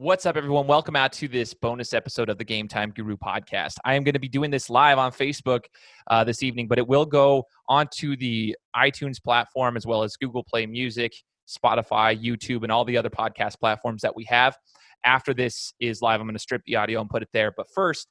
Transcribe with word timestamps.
What's 0.00 0.26
up, 0.26 0.36
everyone? 0.36 0.68
Welcome 0.68 0.94
out 0.94 1.10
to 1.14 1.26
this 1.26 1.52
bonus 1.54 1.92
episode 1.92 2.28
of 2.28 2.38
the 2.38 2.44
Game 2.44 2.68
Time 2.68 2.92
Guru 2.92 3.16
podcast. 3.16 3.78
I 3.84 3.94
am 3.94 4.04
going 4.04 4.12
to 4.12 4.20
be 4.20 4.28
doing 4.28 4.48
this 4.48 4.70
live 4.70 4.96
on 4.96 5.10
Facebook 5.10 5.64
uh, 6.06 6.22
this 6.22 6.44
evening, 6.44 6.68
but 6.68 6.78
it 6.78 6.86
will 6.86 7.04
go 7.04 7.42
onto 7.68 8.16
the 8.16 8.56
iTunes 8.76 9.20
platform 9.20 9.76
as 9.76 9.88
well 9.88 10.04
as 10.04 10.14
Google 10.14 10.44
Play 10.44 10.66
Music, 10.66 11.12
Spotify, 11.48 12.16
YouTube, 12.16 12.62
and 12.62 12.70
all 12.70 12.84
the 12.84 12.96
other 12.96 13.10
podcast 13.10 13.58
platforms 13.58 14.00
that 14.02 14.14
we 14.14 14.22
have. 14.28 14.56
After 15.04 15.34
this 15.34 15.74
is 15.80 16.00
live, 16.00 16.20
I'm 16.20 16.28
going 16.28 16.36
to 16.36 16.38
strip 16.38 16.62
the 16.64 16.76
audio 16.76 17.00
and 17.00 17.10
put 17.10 17.22
it 17.22 17.30
there. 17.32 17.52
But 17.56 17.66
first, 17.74 18.06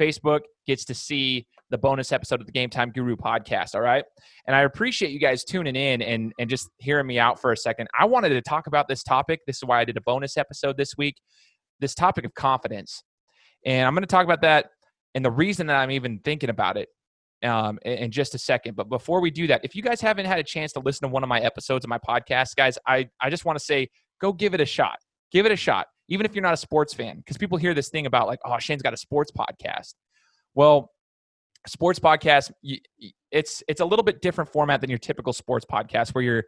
Facebook 0.00 0.40
gets 0.66 0.86
to 0.86 0.94
see 0.94 1.46
the 1.70 1.78
bonus 1.78 2.12
episode 2.12 2.40
of 2.40 2.46
the 2.46 2.52
Game 2.52 2.70
Time 2.70 2.90
Guru 2.90 3.16
podcast. 3.16 3.74
All 3.74 3.80
right. 3.80 4.04
And 4.46 4.56
I 4.56 4.62
appreciate 4.62 5.10
you 5.10 5.18
guys 5.18 5.44
tuning 5.44 5.76
in 5.76 6.02
and, 6.02 6.32
and 6.38 6.48
just 6.48 6.68
hearing 6.78 7.06
me 7.06 7.18
out 7.18 7.40
for 7.40 7.52
a 7.52 7.56
second. 7.56 7.88
I 7.98 8.06
wanted 8.06 8.30
to 8.30 8.42
talk 8.42 8.66
about 8.66 8.88
this 8.88 9.02
topic. 9.02 9.40
This 9.46 9.56
is 9.56 9.64
why 9.64 9.80
I 9.80 9.84
did 9.84 9.96
a 9.96 10.00
bonus 10.00 10.36
episode 10.36 10.76
this 10.76 10.96
week 10.96 11.16
this 11.80 11.94
topic 11.94 12.24
of 12.24 12.34
confidence. 12.34 13.04
And 13.64 13.86
I'm 13.86 13.94
going 13.94 14.02
to 14.02 14.08
talk 14.08 14.24
about 14.24 14.42
that 14.42 14.70
and 15.14 15.24
the 15.24 15.30
reason 15.30 15.68
that 15.68 15.76
I'm 15.76 15.92
even 15.92 16.18
thinking 16.24 16.50
about 16.50 16.76
it 16.76 16.88
um, 17.44 17.78
in, 17.82 17.92
in 17.98 18.10
just 18.10 18.34
a 18.34 18.38
second. 18.38 18.74
But 18.74 18.88
before 18.88 19.20
we 19.20 19.30
do 19.30 19.46
that, 19.46 19.60
if 19.62 19.76
you 19.76 19.82
guys 19.82 20.00
haven't 20.00 20.26
had 20.26 20.40
a 20.40 20.42
chance 20.42 20.72
to 20.72 20.80
listen 20.80 21.08
to 21.08 21.12
one 21.12 21.22
of 21.22 21.28
my 21.28 21.38
episodes 21.38 21.84
of 21.84 21.88
my 21.88 21.98
podcast, 21.98 22.56
guys, 22.56 22.78
I, 22.86 23.08
I 23.20 23.30
just 23.30 23.44
want 23.44 23.56
to 23.58 23.64
say 23.64 23.90
go 24.20 24.32
give 24.32 24.54
it 24.54 24.60
a 24.60 24.66
shot. 24.66 24.98
Give 25.30 25.46
it 25.46 25.52
a 25.52 25.56
shot 25.56 25.86
even 26.08 26.24
if 26.24 26.34
you're 26.34 26.42
not 26.42 26.54
a 26.54 26.58
sports 26.58 26.94
fan, 26.94 27.18
because 27.18 27.36
people 27.36 27.58
hear 27.58 27.74
this 27.74 27.90
thing 27.90 28.06
about 28.06 28.26
like, 28.26 28.40
oh, 28.44 28.58
Shane's 28.58 28.82
got 28.82 28.94
a 28.94 28.96
sports 28.96 29.30
podcast. 29.30 29.94
Well, 30.54 30.90
sports 31.66 31.98
podcast, 31.98 32.50
it's 33.30 33.62
it's 33.68 33.80
a 33.80 33.84
little 33.84 34.02
bit 34.02 34.22
different 34.22 34.50
format 34.50 34.80
than 34.80 34.90
your 34.90 34.98
typical 34.98 35.32
sports 35.32 35.66
podcast 35.70 36.14
where 36.14 36.22
you're 36.22 36.44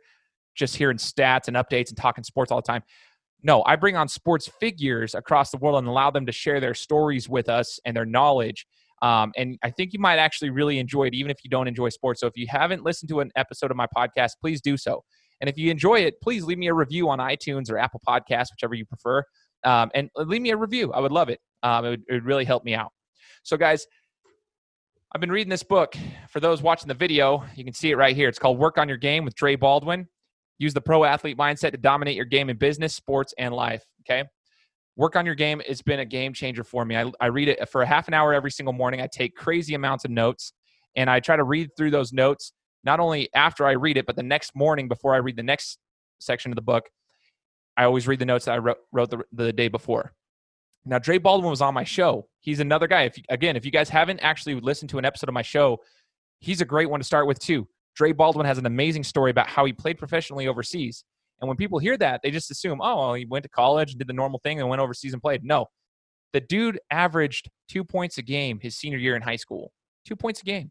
just 0.54 0.76
hearing 0.76 0.96
stats 0.96 1.48
and 1.48 1.56
updates 1.56 1.88
and 1.88 1.96
talking 1.96 2.24
sports 2.24 2.50
all 2.50 2.58
the 2.58 2.66
time. 2.66 2.82
No, 3.42 3.62
I 3.64 3.76
bring 3.76 3.96
on 3.96 4.08
sports 4.08 4.50
figures 4.60 5.14
across 5.14 5.50
the 5.50 5.56
world 5.56 5.78
and 5.78 5.86
allow 5.86 6.10
them 6.10 6.26
to 6.26 6.32
share 6.32 6.60
their 6.60 6.74
stories 6.74 7.28
with 7.28 7.48
us 7.48 7.78
and 7.84 7.96
their 7.96 8.04
knowledge. 8.04 8.66
Um, 9.02 9.32
and 9.36 9.58
I 9.62 9.70
think 9.70 9.94
you 9.94 9.98
might 9.98 10.18
actually 10.18 10.50
really 10.50 10.78
enjoy 10.78 11.04
it, 11.04 11.14
even 11.14 11.30
if 11.30 11.38
you 11.42 11.48
don't 11.48 11.66
enjoy 11.66 11.88
sports. 11.88 12.20
So 12.20 12.26
if 12.26 12.36
you 12.36 12.46
haven't 12.50 12.84
listened 12.84 13.08
to 13.08 13.20
an 13.20 13.30
episode 13.36 13.70
of 13.70 13.78
my 13.78 13.86
podcast, 13.96 14.32
please 14.42 14.60
do 14.60 14.76
so. 14.76 15.02
And 15.40 15.48
if 15.48 15.56
you 15.56 15.70
enjoy 15.70 16.00
it, 16.00 16.20
please 16.22 16.44
leave 16.44 16.58
me 16.58 16.66
a 16.66 16.74
review 16.74 17.08
on 17.08 17.18
iTunes 17.18 17.70
or 17.70 17.78
Apple 17.78 18.02
Podcasts, 18.06 18.48
whichever 18.52 18.74
you 18.74 18.84
prefer 18.84 19.24
um, 19.64 19.90
and 19.94 20.10
leave 20.16 20.42
me 20.42 20.50
a 20.50 20.56
review. 20.56 20.92
I 20.92 21.00
would 21.00 21.12
love 21.12 21.28
it. 21.28 21.40
Um, 21.62 21.84
it, 21.84 21.90
would, 21.90 22.02
it 22.08 22.12
would 22.14 22.24
really 22.24 22.44
help 22.44 22.64
me 22.64 22.74
out. 22.74 22.92
So, 23.42 23.56
guys, 23.56 23.86
I've 25.12 25.20
been 25.20 25.32
reading 25.32 25.50
this 25.50 25.64
book. 25.64 25.96
For 26.28 26.38
those 26.38 26.62
watching 26.62 26.86
the 26.86 26.94
video, 26.94 27.44
you 27.56 27.64
can 27.64 27.74
see 27.74 27.90
it 27.90 27.96
right 27.96 28.14
here. 28.14 28.28
It's 28.28 28.38
called 28.38 28.58
Work 28.58 28.78
on 28.78 28.88
Your 28.88 28.96
Game 28.96 29.24
with 29.24 29.34
Dre 29.34 29.56
Baldwin. 29.56 30.06
Use 30.58 30.72
the 30.72 30.80
pro 30.80 31.02
athlete 31.02 31.36
mindset 31.36 31.72
to 31.72 31.78
dominate 31.78 32.14
your 32.14 32.26
game 32.26 32.48
in 32.48 32.56
business, 32.56 32.94
sports, 32.94 33.34
and 33.36 33.52
life. 33.52 33.82
Okay. 34.02 34.22
Work 34.94 35.16
on 35.16 35.26
your 35.26 35.34
game 35.34 35.60
has 35.66 35.82
been 35.82 35.98
a 35.98 36.04
game 36.04 36.32
changer 36.32 36.62
for 36.62 36.84
me. 36.84 36.96
I, 36.96 37.10
I 37.20 37.26
read 37.26 37.48
it 37.48 37.68
for 37.70 37.82
a 37.82 37.86
half 37.86 38.06
an 38.06 38.14
hour 38.14 38.32
every 38.32 38.52
single 38.52 38.72
morning. 38.72 39.00
I 39.00 39.08
take 39.08 39.34
crazy 39.34 39.74
amounts 39.74 40.04
of 40.04 40.12
notes 40.12 40.52
and 40.94 41.10
I 41.10 41.18
try 41.18 41.34
to 41.34 41.44
read 41.44 41.70
through 41.76 41.90
those 41.90 42.12
notes, 42.12 42.52
not 42.84 43.00
only 43.00 43.30
after 43.34 43.66
I 43.66 43.72
read 43.72 43.96
it, 43.96 44.06
but 44.06 44.14
the 44.14 44.22
next 44.22 44.54
morning 44.54 44.86
before 44.86 45.14
I 45.14 45.18
read 45.18 45.36
the 45.36 45.42
next 45.42 45.78
section 46.20 46.52
of 46.52 46.56
the 46.56 46.62
book. 46.62 46.88
I 47.76 47.82
always 47.82 48.06
read 48.06 48.20
the 48.20 48.26
notes 48.26 48.44
that 48.44 48.52
I 48.52 48.58
wrote, 48.58 48.78
wrote 48.92 49.10
the, 49.10 49.24
the 49.32 49.52
day 49.52 49.66
before. 49.66 50.12
Now, 50.84 50.98
Dre 50.98 51.18
Baldwin 51.18 51.50
was 51.50 51.60
on 51.60 51.74
my 51.74 51.84
show. 51.84 52.26
He's 52.40 52.60
another 52.60 52.86
guy. 52.86 53.02
If 53.02 53.16
again, 53.28 53.56
if 53.56 53.64
you 53.64 53.70
guys 53.70 53.88
haven't 53.88 54.20
actually 54.20 54.58
listened 54.60 54.90
to 54.90 54.98
an 54.98 55.04
episode 55.04 55.28
of 55.28 55.34
my 55.34 55.42
show, 55.42 55.78
he's 56.38 56.60
a 56.60 56.64
great 56.64 56.88
one 56.88 57.00
to 57.00 57.04
start 57.04 57.26
with 57.26 57.38
too. 57.38 57.68
Dre 57.94 58.12
Baldwin 58.12 58.46
has 58.46 58.58
an 58.58 58.66
amazing 58.66 59.04
story 59.04 59.30
about 59.30 59.46
how 59.46 59.64
he 59.64 59.72
played 59.72 59.98
professionally 59.98 60.48
overseas. 60.48 61.04
And 61.40 61.48
when 61.48 61.56
people 61.56 61.78
hear 61.78 61.96
that, 61.98 62.20
they 62.22 62.30
just 62.30 62.50
assume, 62.50 62.80
oh, 62.82 62.96
well, 62.98 63.14
he 63.14 63.26
went 63.26 63.42
to 63.42 63.48
college, 63.48 63.90
and 63.90 63.98
did 63.98 64.08
the 64.08 64.14
normal 64.14 64.40
thing, 64.42 64.60
and 64.60 64.68
went 64.68 64.80
overseas 64.80 65.12
and 65.12 65.22
played. 65.22 65.44
No, 65.44 65.66
the 66.32 66.40
dude 66.40 66.78
averaged 66.90 67.50
two 67.68 67.84
points 67.84 68.18
a 68.18 68.22
game 68.22 68.58
his 68.60 68.76
senior 68.76 68.98
year 68.98 69.16
in 69.16 69.22
high 69.22 69.36
school. 69.36 69.72
Two 70.06 70.16
points 70.16 70.40
a 70.40 70.44
game. 70.44 70.70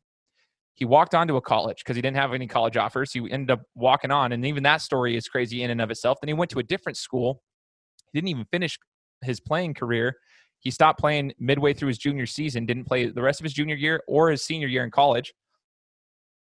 He 0.74 0.86
walked 0.86 1.14
on 1.14 1.28
to 1.28 1.36
a 1.36 1.42
college 1.42 1.80
because 1.80 1.96
he 1.96 2.02
didn't 2.02 2.18
have 2.18 2.34
any 2.34 2.48
college 2.48 2.78
offers. 2.78 3.12
He 3.12 3.30
ended 3.30 3.52
up 3.52 3.64
walking 3.76 4.12
on, 4.12 4.32
and 4.32 4.46
even 4.46 4.64
that 4.64 4.82
story 4.82 5.18
is 5.18 5.28
crazy 5.28 5.64
in 5.64 5.72
and 5.72 5.82
of 5.82 5.92
itself. 5.92 6.20
Then 6.22 6.30
he 6.30 6.34
went 6.34 6.52
to 6.52 6.60
a 6.60 6.64
different 6.64 6.98
school. 6.98 7.42
He 8.12 8.18
didn't 8.18 8.30
even 8.30 8.46
finish 8.46 8.80
his 9.22 9.40
playing 9.40 9.74
career. 9.74 10.16
He 10.60 10.72
stopped 10.72 11.00
playing 11.00 11.34
midway 11.40 11.74
through 11.74 11.88
his 11.88 11.98
junior 11.98 12.26
season, 12.26 12.66
didn't 12.66 12.86
play 12.86 13.06
the 13.06 13.22
rest 13.22 13.40
of 13.40 13.46
his 13.46 13.54
junior 13.54 13.76
year 13.76 14.02
or 14.08 14.30
his 14.30 14.44
senior 14.44 14.68
year 14.68 14.84
in 14.84 14.92
college. 14.92 15.34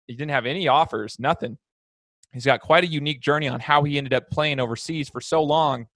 He 0.07 0.15
didn't 0.15 0.33
have 0.33 0.47
any 0.47 0.69
offers, 0.69 1.17
nothing. 1.19 1.59
He's 2.33 2.45
got 2.45 2.61
quite 2.61 2.85
a 2.85 2.87
unique 2.89 3.21
journey 3.21 3.49
on 3.49 3.61
how 3.61 3.85
he 3.85 3.99
ended 3.99 4.15
up 4.15 4.31
playing 4.31 4.61
overseas 4.61 5.09
for 5.09 5.21
so 5.21 5.43
long 5.43 5.87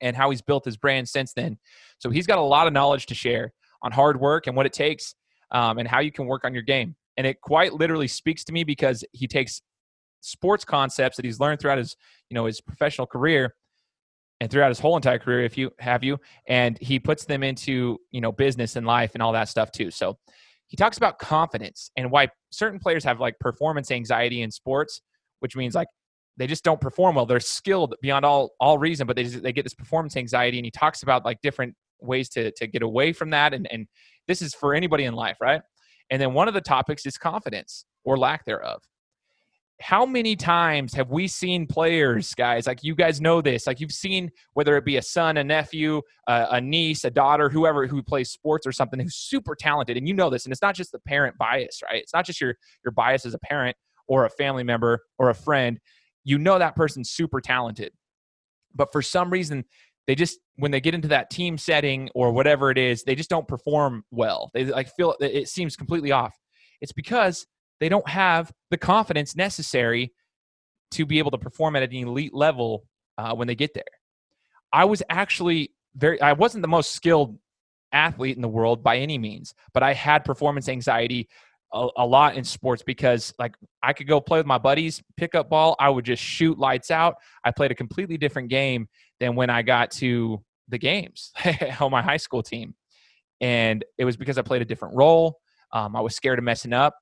and 0.00 0.16
how 0.16 0.30
he's 0.30 0.42
built 0.42 0.64
his 0.64 0.76
brand 0.76 1.08
since 1.08 1.32
then. 1.32 1.58
So 1.98 2.10
he's 2.10 2.26
got 2.26 2.38
a 2.38 2.42
lot 2.42 2.66
of 2.66 2.72
knowledge 2.72 3.06
to 3.06 3.14
share 3.14 3.52
on 3.82 3.92
hard 3.92 4.20
work 4.20 4.46
and 4.46 4.56
what 4.56 4.66
it 4.66 4.72
takes 4.72 5.14
um, 5.50 5.78
and 5.78 5.88
how 5.88 6.00
you 6.00 6.12
can 6.12 6.26
work 6.26 6.44
on 6.44 6.54
your 6.54 6.62
game 6.62 6.94
and 7.18 7.26
it 7.26 7.40
quite 7.42 7.74
literally 7.74 8.08
speaks 8.08 8.44
to 8.44 8.52
me 8.52 8.64
because 8.64 9.04
he 9.12 9.26
takes 9.26 9.60
sports 10.20 10.64
concepts 10.64 11.16
that 11.16 11.24
he's 11.24 11.38
learned 11.38 11.60
throughout 11.60 11.76
his 11.76 11.96
you 12.30 12.34
know 12.34 12.46
his 12.46 12.60
professional 12.62 13.06
career 13.06 13.54
and 14.40 14.50
throughout 14.50 14.68
his 14.68 14.78
whole 14.78 14.96
entire 14.96 15.18
career 15.18 15.44
if 15.44 15.58
you 15.58 15.70
have 15.78 16.04
you 16.04 16.18
and 16.46 16.78
he 16.80 16.98
puts 16.98 17.24
them 17.24 17.42
into 17.42 17.98
you 18.10 18.20
know 18.20 18.32
business 18.32 18.76
and 18.76 18.86
life 18.86 19.12
and 19.14 19.22
all 19.22 19.32
that 19.32 19.48
stuff 19.48 19.70
too. 19.72 19.90
So 19.90 20.18
he 20.66 20.76
talks 20.76 20.96
about 20.96 21.18
confidence 21.18 21.90
and 21.96 22.10
why 22.10 22.28
certain 22.50 22.78
players 22.78 23.04
have 23.04 23.20
like 23.20 23.38
performance 23.38 23.90
anxiety 23.90 24.42
in 24.42 24.50
sports 24.50 25.00
which 25.40 25.56
means 25.56 25.74
like 25.74 25.88
they 26.36 26.46
just 26.46 26.62
don't 26.62 26.80
perform 26.80 27.16
well. 27.16 27.26
They're 27.26 27.40
skilled 27.40 27.94
beyond 28.00 28.24
all 28.24 28.50
all 28.60 28.78
reason 28.78 29.06
but 29.06 29.16
they 29.16 29.24
just, 29.24 29.42
they 29.42 29.52
get 29.52 29.64
this 29.64 29.74
performance 29.74 30.16
anxiety 30.16 30.58
and 30.58 30.64
he 30.64 30.70
talks 30.70 31.02
about 31.02 31.24
like 31.24 31.40
different 31.42 31.74
ways 32.00 32.28
to 32.30 32.52
to 32.52 32.66
get 32.66 32.82
away 32.82 33.12
from 33.12 33.30
that 33.30 33.54
and 33.54 33.66
and 33.70 33.86
this 34.28 34.42
is 34.42 34.54
for 34.54 34.74
anybody 34.74 35.04
in 35.04 35.14
life 35.14 35.36
right? 35.40 35.62
And 36.10 36.22
then 36.22 36.32
one 36.32 36.48
of 36.48 36.54
the 36.54 36.60
topics 36.60 37.04
is 37.06 37.18
confidence 37.18 37.84
or 38.04 38.16
lack 38.16 38.44
thereof. 38.44 38.82
How 39.80 40.04
many 40.04 40.34
times 40.34 40.92
have 40.94 41.10
we 41.10 41.28
seen 41.28 41.66
players, 41.66 42.34
guys, 42.34 42.66
like 42.66 42.82
you 42.82 42.96
guys 42.96 43.20
know 43.20 43.40
this, 43.40 43.66
like 43.66 43.78
you've 43.78 43.92
seen 43.92 44.30
whether 44.54 44.76
it 44.76 44.84
be 44.84 44.96
a 44.96 45.02
son, 45.02 45.36
a 45.36 45.44
nephew, 45.44 46.02
a, 46.26 46.48
a 46.52 46.60
niece, 46.60 47.04
a 47.04 47.10
daughter, 47.10 47.48
whoever 47.48 47.86
who 47.86 48.02
plays 48.02 48.30
sports 48.30 48.66
or 48.66 48.72
something 48.72 48.98
who's 48.98 49.14
super 49.14 49.54
talented, 49.54 49.96
and 49.96 50.08
you 50.08 50.14
know 50.14 50.30
this, 50.30 50.44
and 50.46 50.52
it's 50.52 50.62
not 50.62 50.74
just 50.74 50.90
the 50.90 50.98
parent 50.98 51.38
bias, 51.38 51.80
right? 51.84 52.02
It's 52.02 52.12
not 52.12 52.26
just 52.26 52.40
your 52.40 52.56
your 52.84 52.90
bias 52.90 53.24
as 53.24 53.34
a 53.34 53.38
parent 53.38 53.76
or 54.08 54.24
a 54.24 54.30
family 54.30 54.64
member 54.64 55.00
or 55.18 55.30
a 55.30 55.34
friend. 55.34 55.78
You 56.24 56.38
know 56.38 56.58
that 56.58 56.74
person's 56.74 57.10
super 57.10 57.40
talented, 57.40 57.92
but 58.74 58.90
for 58.90 59.00
some 59.00 59.30
reason 59.30 59.64
they 60.08 60.16
just 60.16 60.40
when 60.56 60.72
they 60.72 60.80
get 60.80 60.94
into 60.94 61.08
that 61.08 61.30
team 61.30 61.56
setting 61.56 62.08
or 62.14 62.32
whatever 62.32 62.70
it 62.72 62.78
is, 62.78 63.04
they 63.04 63.14
just 63.14 63.30
don't 63.30 63.46
perform 63.46 64.02
well. 64.10 64.50
They 64.54 64.64
like 64.64 64.88
feel 64.96 65.14
it 65.20 65.48
seems 65.48 65.76
completely 65.76 66.10
off. 66.10 66.34
It's 66.80 66.92
because 66.92 67.46
they 67.80 67.88
don't 67.88 68.08
have 68.08 68.52
the 68.70 68.76
confidence 68.76 69.36
necessary 69.36 70.12
to 70.92 71.06
be 71.06 71.18
able 71.18 71.30
to 71.30 71.38
perform 71.38 71.76
at 71.76 71.82
an 71.82 71.92
elite 71.92 72.34
level 72.34 72.84
uh, 73.18 73.34
when 73.34 73.46
they 73.46 73.54
get 73.54 73.74
there. 73.74 73.84
I 74.72 74.84
was 74.84 75.02
actually 75.08 75.72
very 75.96 76.20
I 76.20 76.32
wasn't 76.32 76.62
the 76.62 76.68
most 76.68 76.92
skilled 76.92 77.38
athlete 77.92 78.36
in 78.36 78.42
the 78.42 78.48
world 78.48 78.82
by 78.82 78.98
any 78.98 79.18
means, 79.18 79.54
but 79.72 79.82
I 79.82 79.94
had 79.94 80.24
performance 80.24 80.68
anxiety 80.68 81.28
a, 81.72 81.88
a, 81.98 82.06
lot 82.06 82.36
in 82.36 82.44
sports 82.44 82.82
because 82.82 83.34
like 83.38 83.54
I 83.82 83.92
could 83.92 84.06
go 84.06 84.20
play 84.20 84.38
with 84.38 84.46
my 84.46 84.58
buddies, 84.58 85.02
pick 85.16 85.34
up 85.34 85.50
ball, 85.50 85.76
I 85.78 85.90
would 85.90 86.04
just 86.04 86.22
shoot 86.22 86.58
lights 86.58 86.90
out. 86.90 87.16
I 87.44 87.50
played 87.50 87.70
a 87.70 87.74
completely 87.74 88.16
different 88.16 88.48
game 88.48 88.88
than 89.20 89.34
when 89.34 89.50
I 89.50 89.62
got 89.62 89.90
to 89.92 90.42
the 90.68 90.78
games 90.78 91.32
on 91.80 91.90
my 91.90 92.02
high 92.02 92.16
school 92.16 92.42
team. 92.42 92.74
And 93.40 93.84
it 93.98 94.04
was 94.04 94.16
because 94.16 94.38
I 94.38 94.42
played 94.42 94.62
a 94.62 94.64
different 94.64 94.96
role. 94.96 95.38
Um, 95.72 95.94
I 95.94 96.00
was 96.00 96.14
scared 96.16 96.38
of 96.38 96.44
messing 96.44 96.72
up. 96.72 96.96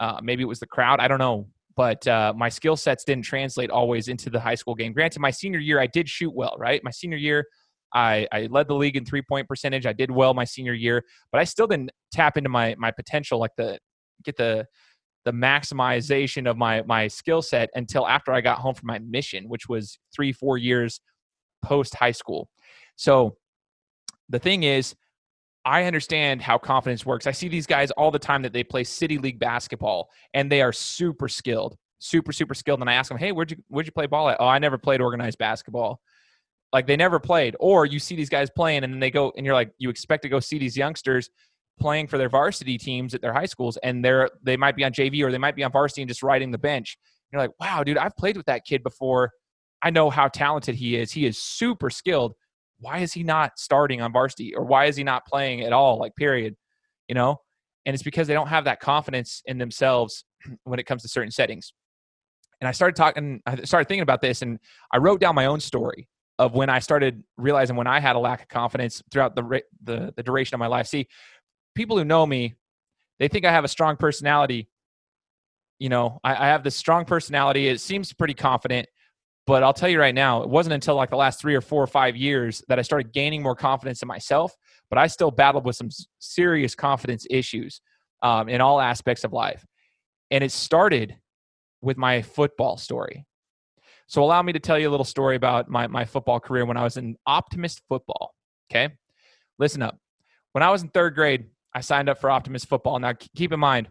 Uh, 0.00 0.20
maybe 0.22 0.42
it 0.42 0.46
was 0.46 0.60
the 0.60 0.66
crowd. 0.66 1.00
I 1.00 1.08
don't 1.08 1.18
know. 1.18 1.48
But 1.74 2.06
uh, 2.06 2.34
my 2.36 2.50
skill 2.50 2.76
sets 2.76 3.02
didn't 3.04 3.24
translate 3.24 3.70
always 3.70 4.08
into 4.08 4.28
the 4.28 4.38
high 4.38 4.56
school 4.56 4.74
game. 4.74 4.92
Granted, 4.92 5.20
my 5.20 5.30
senior 5.30 5.58
year, 5.58 5.80
I 5.80 5.86
did 5.86 6.08
shoot 6.08 6.34
well, 6.34 6.54
right? 6.58 6.82
My 6.84 6.90
senior 6.90 7.16
year, 7.16 7.46
I, 7.94 8.26
I 8.30 8.48
led 8.50 8.68
the 8.68 8.74
league 8.74 8.96
in 8.96 9.04
three 9.04 9.22
point 9.22 9.48
percentage. 9.48 9.86
I 9.86 9.92
did 9.92 10.10
well 10.10 10.34
my 10.34 10.44
senior 10.44 10.74
year, 10.74 11.02
but 11.30 11.40
I 11.40 11.44
still 11.44 11.66
didn't 11.66 11.90
tap 12.12 12.36
into 12.36 12.50
my 12.50 12.74
my 12.78 12.90
potential, 12.90 13.38
like 13.38 13.52
the 13.56 13.78
get 14.24 14.36
the 14.36 14.66
the 15.24 15.32
maximization 15.32 16.48
of 16.48 16.56
my 16.56 16.82
my 16.82 17.08
skill 17.08 17.42
set 17.42 17.70
until 17.74 18.06
after 18.06 18.32
I 18.32 18.40
got 18.40 18.58
home 18.58 18.74
from 18.74 18.88
my 18.88 18.98
mission, 18.98 19.48
which 19.48 19.68
was 19.68 19.98
three 20.14 20.32
four 20.32 20.58
years 20.58 21.00
post 21.64 21.94
high 21.94 22.12
school. 22.12 22.48
So 22.96 23.36
the 24.28 24.38
thing 24.38 24.62
is, 24.64 24.94
I 25.64 25.84
understand 25.84 26.42
how 26.42 26.58
confidence 26.58 27.06
works. 27.06 27.26
I 27.26 27.32
see 27.32 27.48
these 27.48 27.66
guys 27.66 27.90
all 27.92 28.10
the 28.10 28.18
time 28.18 28.42
that 28.42 28.52
they 28.52 28.64
play 28.64 28.84
city 28.84 29.18
league 29.18 29.38
basketball 29.38 30.10
and 30.34 30.50
they 30.50 30.60
are 30.60 30.72
super 30.72 31.28
skilled, 31.28 31.76
super 31.98 32.32
super 32.32 32.54
skilled. 32.54 32.80
And 32.80 32.90
I 32.90 32.94
ask 32.94 33.08
them, 33.08 33.18
"Hey, 33.18 33.32
where'd 33.32 33.50
you 33.52 33.58
where'd 33.68 33.86
you 33.86 33.92
play 33.92 34.06
ball 34.06 34.28
at?" 34.28 34.38
"Oh, 34.40 34.46
I 34.46 34.58
never 34.58 34.78
played 34.78 35.00
organized 35.00 35.38
basketball." 35.38 36.00
Like 36.72 36.86
they 36.86 36.96
never 36.96 37.20
played. 37.20 37.54
Or 37.60 37.86
you 37.86 37.98
see 37.98 38.16
these 38.16 38.30
guys 38.30 38.48
playing 38.50 38.82
and 38.82 38.92
then 38.92 39.00
they 39.00 39.10
go 39.10 39.32
and 39.36 39.44
you're 39.44 39.54
like, 39.54 39.72
you 39.78 39.90
expect 39.90 40.22
to 40.22 40.28
go 40.28 40.40
see 40.40 40.58
these 40.58 40.76
youngsters 40.76 41.28
playing 41.78 42.06
for 42.06 42.18
their 42.18 42.28
varsity 42.30 42.78
teams 42.78 43.14
at 43.14 43.20
their 43.20 43.32
high 43.32 43.46
schools 43.46 43.76
and 43.82 44.04
they're 44.04 44.30
they 44.42 44.56
might 44.56 44.76
be 44.76 44.84
on 44.84 44.92
JV 44.92 45.22
or 45.22 45.30
they 45.30 45.38
might 45.38 45.56
be 45.56 45.64
on 45.64 45.72
varsity 45.72 46.02
and 46.02 46.08
just 46.08 46.22
riding 46.22 46.50
the 46.50 46.58
bench. 46.58 46.96
You're 47.30 47.40
like, 47.40 47.52
"Wow, 47.60 47.84
dude, 47.84 47.98
I've 47.98 48.16
played 48.16 48.36
with 48.36 48.46
that 48.46 48.64
kid 48.64 48.82
before." 48.82 49.30
I 49.82 49.90
know 49.90 50.10
how 50.10 50.28
talented 50.28 50.76
he 50.76 50.96
is. 50.96 51.12
He 51.12 51.26
is 51.26 51.38
super 51.38 51.90
skilled. 51.90 52.34
Why 52.82 52.98
is 52.98 53.12
he 53.12 53.22
not 53.22 53.58
starting 53.58 54.02
on 54.02 54.12
varsity 54.12 54.54
or 54.54 54.64
why 54.64 54.86
is 54.86 54.96
he 54.96 55.04
not 55.04 55.24
playing 55.26 55.62
at 55.62 55.72
all? 55.72 55.98
Like, 55.98 56.14
period. 56.16 56.56
You 57.08 57.14
know? 57.14 57.40
And 57.86 57.94
it's 57.94 58.02
because 58.02 58.28
they 58.28 58.34
don't 58.34 58.48
have 58.48 58.64
that 58.64 58.80
confidence 58.80 59.42
in 59.46 59.58
themselves 59.58 60.24
when 60.64 60.78
it 60.78 60.84
comes 60.84 61.02
to 61.02 61.08
certain 61.08 61.30
settings. 61.30 61.72
And 62.60 62.68
I 62.68 62.72
started 62.72 62.94
talking, 62.94 63.40
I 63.46 63.62
started 63.62 63.88
thinking 63.88 64.02
about 64.02 64.20
this, 64.20 64.42
and 64.42 64.60
I 64.92 64.98
wrote 64.98 65.20
down 65.20 65.34
my 65.34 65.46
own 65.46 65.58
story 65.58 66.08
of 66.38 66.54
when 66.54 66.70
I 66.70 66.78
started 66.78 67.24
realizing 67.36 67.74
when 67.74 67.88
I 67.88 67.98
had 67.98 68.14
a 68.14 68.20
lack 68.20 68.42
of 68.42 68.48
confidence 68.48 69.02
throughout 69.10 69.34
the 69.34 69.62
the, 69.82 70.12
the 70.16 70.22
duration 70.22 70.54
of 70.54 70.60
my 70.60 70.68
life. 70.68 70.86
See, 70.86 71.08
people 71.74 71.98
who 71.98 72.04
know 72.04 72.24
me, 72.24 72.54
they 73.18 73.26
think 73.26 73.44
I 73.44 73.50
have 73.50 73.64
a 73.64 73.68
strong 73.68 73.96
personality. 73.96 74.68
You 75.80 75.88
know, 75.88 76.20
I, 76.22 76.34
I 76.34 76.46
have 76.48 76.62
this 76.62 76.76
strong 76.76 77.04
personality. 77.04 77.66
It 77.66 77.80
seems 77.80 78.12
pretty 78.12 78.34
confident, 78.34 78.88
but 79.46 79.62
I'll 79.62 79.72
tell 79.72 79.88
you 79.88 79.98
right 79.98 80.14
now, 80.14 80.42
it 80.42 80.48
wasn't 80.48 80.74
until 80.74 80.94
like 80.94 81.10
the 81.10 81.16
last 81.16 81.40
three 81.40 81.54
or 81.54 81.60
four 81.60 81.82
or 81.82 81.88
five 81.88 82.16
years 82.16 82.62
that 82.68 82.78
I 82.78 82.82
started 82.82 83.12
gaining 83.12 83.42
more 83.42 83.56
confidence 83.56 84.02
in 84.02 84.08
myself. 84.08 84.54
But 84.88 84.98
I 84.98 85.06
still 85.08 85.30
battled 85.30 85.64
with 85.64 85.76
some 85.76 85.88
serious 86.18 86.74
confidence 86.74 87.26
issues 87.28 87.80
um, 88.22 88.48
in 88.48 88.60
all 88.60 88.80
aspects 88.80 89.24
of 89.24 89.32
life. 89.32 89.64
And 90.30 90.44
it 90.44 90.52
started 90.52 91.16
with 91.80 91.96
my 91.96 92.22
football 92.22 92.76
story. 92.76 93.24
So 94.06 94.22
allow 94.22 94.42
me 94.42 94.52
to 94.52 94.60
tell 94.60 94.78
you 94.78 94.88
a 94.88 94.92
little 94.92 95.04
story 95.04 95.36
about 95.36 95.68
my, 95.68 95.86
my 95.86 96.04
football 96.04 96.38
career 96.38 96.64
when 96.64 96.76
I 96.76 96.84
was 96.84 96.96
in 96.96 97.16
Optimist 97.26 97.82
football. 97.88 98.34
Okay. 98.70 98.94
Listen 99.58 99.82
up. 99.82 99.98
When 100.52 100.62
I 100.62 100.70
was 100.70 100.82
in 100.82 100.88
third 100.90 101.14
grade, 101.14 101.46
I 101.74 101.80
signed 101.80 102.08
up 102.08 102.20
for 102.20 102.30
Optimist 102.30 102.68
football. 102.68 102.98
Now 102.98 103.14
keep 103.34 103.52
in 103.52 103.60
mind, 103.60 103.88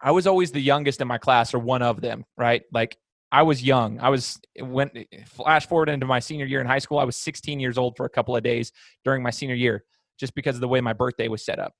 I 0.00 0.12
was 0.12 0.26
always 0.26 0.52
the 0.52 0.60
youngest 0.60 1.00
in 1.00 1.08
my 1.08 1.18
class 1.18 1.54
or 1.54 1.58
one 1.58 1.82
of 1.82 2.00
them, 2.00 2.24
right? 2.36 2.62
Like 2.72 2.96
I 3.30 3.42
was 3.42 3.62
young. 3.62 4.00
I 4.00 4.08
was 4.08 4.40
went 4.58 4.92
flash 5.26 5.66
forward 5.66 5.88
into 5.88 6.06
my 6.06 6.18
senior 6.18 6.46
year 6.46 6.60
in 6.60 6.66
high 6.66 6.78
school. 6.78 6.98
I 6.98 7.04
was 7.04 7.16
16 7.16 7.60
years 7.60 7.76
old 7.76 7.96
for 7.96 8.06
a 8.06 8.10
couple 8.10 8.34
of 8.34 8.42
days 8.42 8.72
during 9.04 9.22
my 9.22 9.30
senior 9.30 9.54
year, 9.54 9.84
just 10.18 10.34
because 10.34 10.54
of 10.54 10.60
the 10.60 10.68
way 10.68 10.80
my 10.80 10.92
birthday 10.92 11.28
was 11.28 11.44
set 11.44 11.58
up. 11.58 11.72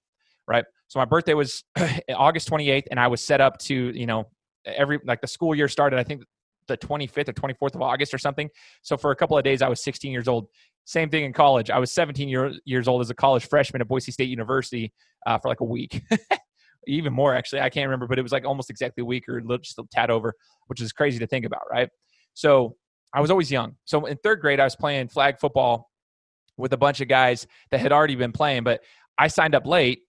Right. 0.46 0.64
So 0.88 0.98
my 0.98 1.04
birthday 1.04 1.34
was 1.34 1.64
August 2.14 2.50
28th, 2.50 2.84
and 2.90 2.98
I 3.00 3.08
was 3.08 3.20
set 3.20 3.40
up 3.40 3.58
to, 3.60 3.74
you 3.74 4.06
know, 4.06 4.24
every 4.64 4.98
like 5.04 5.20
the 5.20 5.26
school 5.26 5.54
year 5.54 5.68
started. 5.68 5.98
I 5.98 6.04
think 6.04 6.22
the 6.68 6.76
25th 6.76 7.28
or 7.28 7.32
24th 7.32 7.74
of 7.74 7.82
August 7.82 8.14
or 8.14 8.18
something. 8.18 8.48
So 8.82 8.96
for 8.96 9.10
a 9.10 9.16
couple 9.16 9.36
of 9.36 9.44
days, 9.44 9.62
I 9.62 9.68
was 9.68 9.82
16 9.82 10.12
years 10.12 10.28
old. 10.28 10.48
Same 10.84 11.10
thing 11.10 11.24
in 11.24 11.32
college. 11.32 11.70
I 11.70 11.78
was 11.78 11.90
17 11.92 12.28
year, 12.28 12.52
years 12.64 12.88
old 12.88 13.00
as 13.00 13.10
a 13.10 13.14
college 13.14 13.46
freshman 13.48 13.82
at 13.82 13.88
Boise 13.88 14.12
State 14.12 14.28
University 14.28 14.92
uh, 15.26 15.38
for 15.38 15.48
like 15.48 15.60
a 15.60 15.64
week. 15.64 16.02
Even 16.86 17.12
more, 17.12 17.34
actually. 17.34 17.60
I 17.60 17.70
can't 17.70 17.86
remember, 17.86 18.06
but 18.06 18.18
it 18.18 18.22
was 18.22 18.32
like 18.32 18.44
almost 18.44 18.70
exactly 18.70 19.02
a 19.02 19.04
week 19.04 19.28
or 19.28 19.40
just 19.58 19.78
a 19.78 19.84
tad 19.90 20.10
over, 20.10 20.32
which 20.68 20.80
is 20.80 20.92
crazy 20.92 21.18
to 21.18 21.26
think 21.26 21.44
about, 21.44 21.62
right? 21.70 21.88
So 22.34 22.76
I 23.12 23.20
was 23.20 23.30
always 23.30 23.50
young. 23.50 23.76
So 23.84 24.06
in 24.06 24.16
third 24.18 24.40
grade, 24.40 24.60
I 24.60 24.64
was 24.64 24.76
playing 24.76 25.08
flag 25.08 25.38
football 25.38 25.90
with 26.56 26.72
a 26.72 26.76
bunch 26.76 27.00
of 27.00 27.08
guys 27.08 27.46
that 27.70 27.80
had 27.80 27.92
already 27.92 28.14
been 28.14 28.32
playing, 28.32 28.64
but 28.64 28.80
I 29.18 29.28
signed 29.28 29.54
up 29.54 29.66
late 29.66 30.00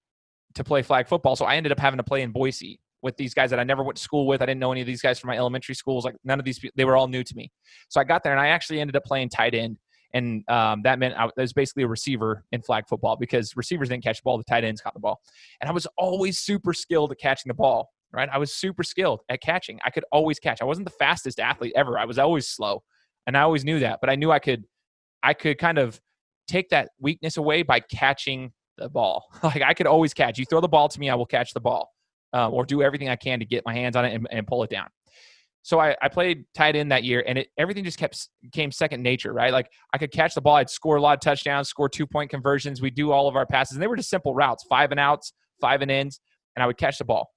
to 0.55 0.63
play 0.63 0.81
flag 0.81 1.07
football. 1.07 1.35
So 1.35 1.45
I 1.45 1.55
ended 1.55 1.71
up 1.71 1.79
having 1.79 1.97
to 1.97 2.03
play 2.03 2.21
in 2.21 2.31
Boise 2.31 2.79
with 3.01 3.15
these 3.17 3.33
guys 3.33 3.49
that 3.51 3.59
I 3.59 3.63
never 3.63 3.83
went 3.83 3.97
to 3.97 4.03
school 4.03 4.27
with. 4.27 4.41
I 4.41 4.45
didn't 4.45 4.59
know 4.59 4.71
any 4.71 4.81
of 4.81 4.87
these 4.87 5.01
guys 5.01 5.19
from 5.19 5.29
my 5.29 5.37
elementary 5.37 5.75
schools. 5.75 6.05
Like 6.05 6.15
none 6.23 6.39
of 6.39 6.45
these, 6.45 6.59
they 6.75 6.85
were 6.85 6.97
all 6.97 7.07
new 7.07 7.23
to 7.23 7.35
me. 7.35 7.51
So 7.87 8.01
I 8.01 8.03
got 8.03 8.23
there 8.23 8.33
and 8.33 8.41
I 8.41 8.47
actually 8.47 8.81
ended 8.81 8.95
up 8.95 9.05
playing 9.05 9.29
tight 9.29 9.55
end. 9.55 9.77
And 10.13 10.47
um, 10.49 10.81
that 10.83 10.97
meant 10.99 11.15
I 11.15 11.29
was 11.37 11.53
basically 11.53 11.83
a 11.83 11.87
receiver 11.87 12.43
in 12.51 12.61
flag 12.61 12.85
football 12.87 13.15
because 13.15 13.55
receivers 13.55 13.89
didn't 13.89 14.03
catch 14.03 14.17
the 14.17 14.23
ball, 14.23 14.37
the 14.37 14.43
tight 14.43 14.63
ends 14.63 14.81
caught 14.81 14.93
the 14.93 14.99
ball. 14.99 15.21
And 15.61 15.69
I 15.69 15.73
was 15.73 15.87
always 15.97 16.39
super 16.39 16.73
skilled 16.73 17.11
at 17.11 17.19
catching 17.19 17.49
the 17.49 17.53
ball, 17.53 17.91
right? 18.11 18.29
I 18.31 18.37
was 18.37 18.53
super 18.53 18.83
skilled 18.83 19.21
at 19.29 19.41
catching. 19.41 19.79
I 19.85 19.91
could 19.91 20.05
always 20.11 20.39
catch. 20.39 20.61
I 20.61 20.65
wasn't 20.65 20.87
the 20.87 20.95
fastest 20.95 21.39
athlete 21.39 21.73
ever. 21.75 21.99
I 21.99 22.05
was 22.05 22.17
always 22.17 22.47
slow. 22.47 22.83
And 23.27 23.37
I 23.37 23.41
always 23.41 23.63
knew 23.63 23.79
that, 23.79 23.99
but 24.01 24.09
I 24.09 24.15
knew 24.15 24.31
I 24.31 24.39
could, 24.39 24.65
I 25.21 25.33
could 25.33 25.59
kind 25.59 25.77
of 25.77 26.01
take 26.47 26.69
that 26.69 26.89
weakness 26.99 27.37
away 27.37 27.61
by 27.61 27.79
catching 27.79 28.51
the 28.77 28.89
ball. 28.89 29.25
like 29.43 29.61
I 29.61 29.73
could 29.73 29.87
always 29.87 30.13
catch. 30.13 30.39
You 30.39 30.45
throw 30.45 30.61
the 30.61 30.67
ball 30.67 30.89
to 30.89 30.99
me, 30.99 31.09
I 31.09 31.15
will 31.15 31.27
catch 31.27 31.53
the 31.53 31.59
ball 31.59 31.91
uh, 32.33 32.49
or 32.49 32.65
do 32.65 32.81
everything 32.81 33.09
I 33.09 33.15
can 33.15 33.39
to 33.39 33.45
get 33.45 33.63
my 33.65 33.73
hands 33.73 33.95
on 33.95 34.05
it 34.05 34.13
and, 34.13 34.27
and 34.31 34.47
pull 34.47 34.63
it 34.63 34.69
down. 34.69 34.87
So 35.61 35.79
I, 35.79 35.95
I 36.01 36.07
played 36.07 36.45
tight 36.55 36.75
end 36.75 36.91
that 36.91 37.03
year, 37.03 37.23
and 37.27 37.37
it, 37.37 37.49
everything 37.57 37.83
just 37.83 37.99
kept 37.99 38.29
came 38.51 38.71
second 38.71 39.03
nature, 39.03 39.33
right? 39.33 39.51
Like 39.51 39.69
I 39.93 39.97
could 39.97 40.11
catch 40.11 40.33
the 40.33 40.41
ball, 40.41 40.55
I'd 40.55 40.69
score 40.69 40.95
a 40.95 41.01
lot 41.01 41.13
of 41.13 41.21
touchdowns, 41.21 41.69
score 41.69 41.89
two 41.89 42.07
point 42.07 42.29
conversions. 42.29 42.81
We 42.81 42.89
do 42.89 43.11
all 43.11 43.27
of 43.27 43.35
our 43.35 43.45
passes, 43.45 43.75
and 43.75 43.83
they 43.83 43.87
were 43.87 43.97
just 43.97 44.09
simple 44.09 44.33
routes, 44.33 44.63
five 44.69 44.91
and 44.91 44.99
outs, 44.99 45.33
five 45.59 45.81
and 45.81 45.91
ins, 45.91 46.19
and 46.55 46.63
I 46.63 46.67
would 46.67 46.77
catch 46.77 46.97
the 46.97 47.05
ball. 47.05 47.29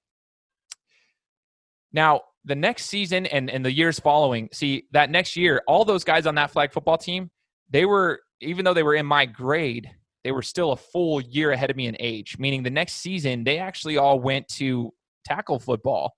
Now 1.91 2.21
the 2.45 2.55
next 2.55 2.85
season 2.85 3.25
and 3.27 3.49
and 3.49 3.63
the 3.63 3.71
years 3.71 3.99
following, 3.99 4.49
see 4.51 4.85
that 4.91 5.09
next 5.09 5.35
year, 5.35 5.61
all 5.67 5.85
those 5.85 6.03
guys 6.03 6.25
on 6.25 6.35
that 6.35 6.51
flag 6.51 6.71
football 6.71 6.97
team, 6.97 7.29
they 7.69 7.85
were 7.85 8.21
even 8.41 8.65
though 8.65 8.73
they 8.73 8.83
were 8.83 8.95
in 8.95 9.05
my 9.05 9.25
grade, 9.25 9.89
they 10.23 10.31
were 10.31 10.41
still 10.41 10.71
a 10.71 10.77
full 10.77 11.21
year 11.21 11.51
ahead 11.51 11.69
of 11.69 11.77
me 11.77 11.87
in 11.87 11.95
age, 11.99 12.37
meaning 12.39 12.63
the 12.63 12.69
next 12.69 12.93
season 12.93 13.43
they 13.43 13.59
actually 13.59 13.97
all 13.97 14.19
went 14.19 14.47
to 14.47 14.91
tackle 15.25 15.59
football. 15.59 16.13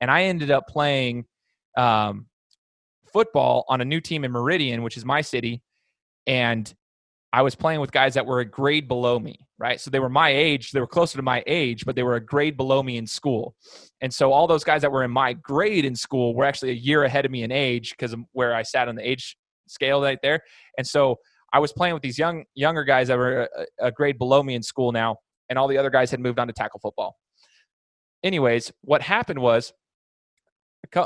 And 0.00 0.10
I 0.10 0.24
ended 0.24 0.50
up 0.50 0.66
playing 0.66 1.26
um, 1.76 2.26
football 3.12 3.64
on 3.68 3.80
a 3.80 3.84
new 3.84 4.00
team 4.00 4.24
in 4.24 4.32
Meridian, 4.32 4.82
which 4.82 4.96
is 4.96 5.04
my 5.04 5.20
city. 5.20 5.62
And 6.26 6.72
I 7.32 7.42
was 7.42 7.54
playing 7.54 7.80
with 7.80 7.92
guys 7.92 8.14
that 8.14 8.26
were 8.26 8.40
a 8.40 8.44
grade 8.44 8.88
below 8.88 9.18
me, 9.18 9.38
right? 9.58 9.80
So 9.80 9.90
they 9.90 10.00
were 10.00 10.10
my 10.10 10.28
age, 10.30 10.72
they 10.72 10.80
were 10.80 10.86
closer 10.86 11.16
to 11.16 11.22
my 11.22 11.42
age, 11.46 11.84
but 11.86 11.96
they 11.96 12.02
were 12.02 12.16
a 12.16 12.20
grade 12.20 12.56
below 12.56 12.82
me 12.82 12.98
in 12.98 13.06
school. 13.06 13.54
And 14.02 14.12
so 14.12 14.32
all 14.32 14.46
those 14.46 14.64
guys 14.64 14.82
that 14.82 14.92
were 14.92 15.02
in 15.02 15.10
my 15.10 15.32
grade 15.32 15.84
in 15.84 15.96
school 15.96 16.34
were 16.34 16.44
actually 16.44 16.70
a 16.70 16.74
year 16.74 17.04
ahead 17.04 17.24
of 17.24 17.30
me 17.30 17.42
in 17.42 17.50
age 17.50 17.90
because 17.90 18.12
of 18.12 18.20
where 18.32 18.54
I 18.54 18.62
sat 18.62 18.88
on 18.88 18.96
the 18.96 19.08
age 19.08 19.36
scale 19.66 20.02
right 20.02 20.18
there. 20.22 20.40
And 20.76 20.86
so 20.86 21.16
I 21.54 21.58
was 21.58 21.72
playing 21.72 21.94
with 21.94 22.02
these 22.02 22.18
young 22.18 22.44
younger 22.54 22.84
guys 22.84 23.08
that 23.08 23.18
were 23.18 23.48
a, 23.80 23.86
a 23.86 23.92
grade 23.92 24.18
below 24.18 24.42
me 24.42 24.54
in 24.54 24.62
school 24.62 24.92
now, 24.92 25.16
and 25.48 25.58
all 25.58 25.68
the 25.68 25.78
other 25.78 25.90
guys 25.90 26.10
had 26.10 26.20
moved 26.20 26.38
on 26.38 26.46
to 26.46 26.52
tackle 26.52 26.80
football. 26.80 27.16
Anyways, 28.22 28.72
what 28.82 29.02
happened 29.02 29.38
was 29.40 29.72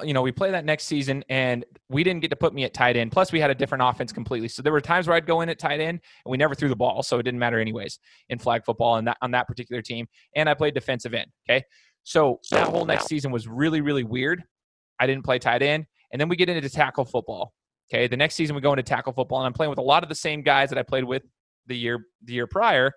you 0.05 0.13
know, 0.13 0.23
we 0.23 0.33
play 0.33 0.51
that 0.51 0.65
next 0.65 0.85
season 0.85 1.25
and 1.29 1.65
we 1.89 2.03
didn't 2.03 2.21
get 2.21 2.31
to 2.31 2.37
put 2.37 2.53
me 2.53 2.65
at 2.65 2.75
tight 2.75 2.97
end. 2.97 3.13
Plus, 3.13 3.33
we 3.33 3.41
had 3.41 3.51
a 3.51 3.55
different 3.55 3.83
offense 3.85 4.13
completely. 4.13 4.49
So 4.49 4.63
there 4.63 4.73
were 4.73 4.81
times 4.81 5.07
where 5.07 5.17
I'd 5.17 5.27
go 5.27 5.43
in 5.43 5.49
at 5.49 5.59
tight 5.59 5.81
end 5.81 6.01
and 6.25 6.31
we 6.31 6.37
never 6.37 6.55
threw 6.55 6.69
the 6.69 6.77
ball. 6.77 7.03
So 7.03 7.19
it 7.19 7.23
didn't 7.23 7.39
matter 7.39 7.61
anyways 7.61 7.99
in 8.29 8.39
flag 8.39 8.65
football 8.65 8.97
and 8.97 9.07
that 9.07 9.17
on 9.23 9.31
that 9.33 9.47
particular 9.47 9.83
team. 9.83 10.07
And 10.35 10.49
I 10.49 10.55
played 10.55 10.75
defensive 10.75 11.15
end. 11.15 11.31
Okay. 11.49 11.65
So 12.03 12.41
that 12.51 12.69
whole 12.69 12.85
next 12.85 13.07
season 13.07 13.31
was 13.31 13.47
really, 13.47 13.81
really 13.81 14.05
weird. 14.05 14.43
I 14.99 15.07
didn't 15.07 15.25
play 15.25 15.39
tight 15.39 15.63
end. 15.63 15.87
And 16.13 16.21
then 16.21 16.29
we 16.29 16.37
get 16.37 16.49
into 16.49 16.69
tackle 16.69 17.05
football. 17.05 17.53
Okay, 17.93 18.09
the 18.09 18.17
next 18.17 18.35
season 18.35 18.57
we 18.57 18.63
go 18.63 18.73
into 18.73 18.83
tackle 18.83 19.13
football, 19.13 19.39
and 19.39 19.47
I'm 19.47 19.53
playing 19.53 19.71
with 19.71 19.79
a 19.79 19.83
lot 19.83 20.03
of 20.03 20.09
the 20.09 20.15
same 20.15 20.43
guys 20.43 20.71
that 20.71 20.79
I 20.79 20.83
played 20.83 21.05
with 21.05 21.23
the 21.67 21.77
year 21.77 22.07
the 22.25 22.33
year 22.33 22.47
prior. 22.47 22.93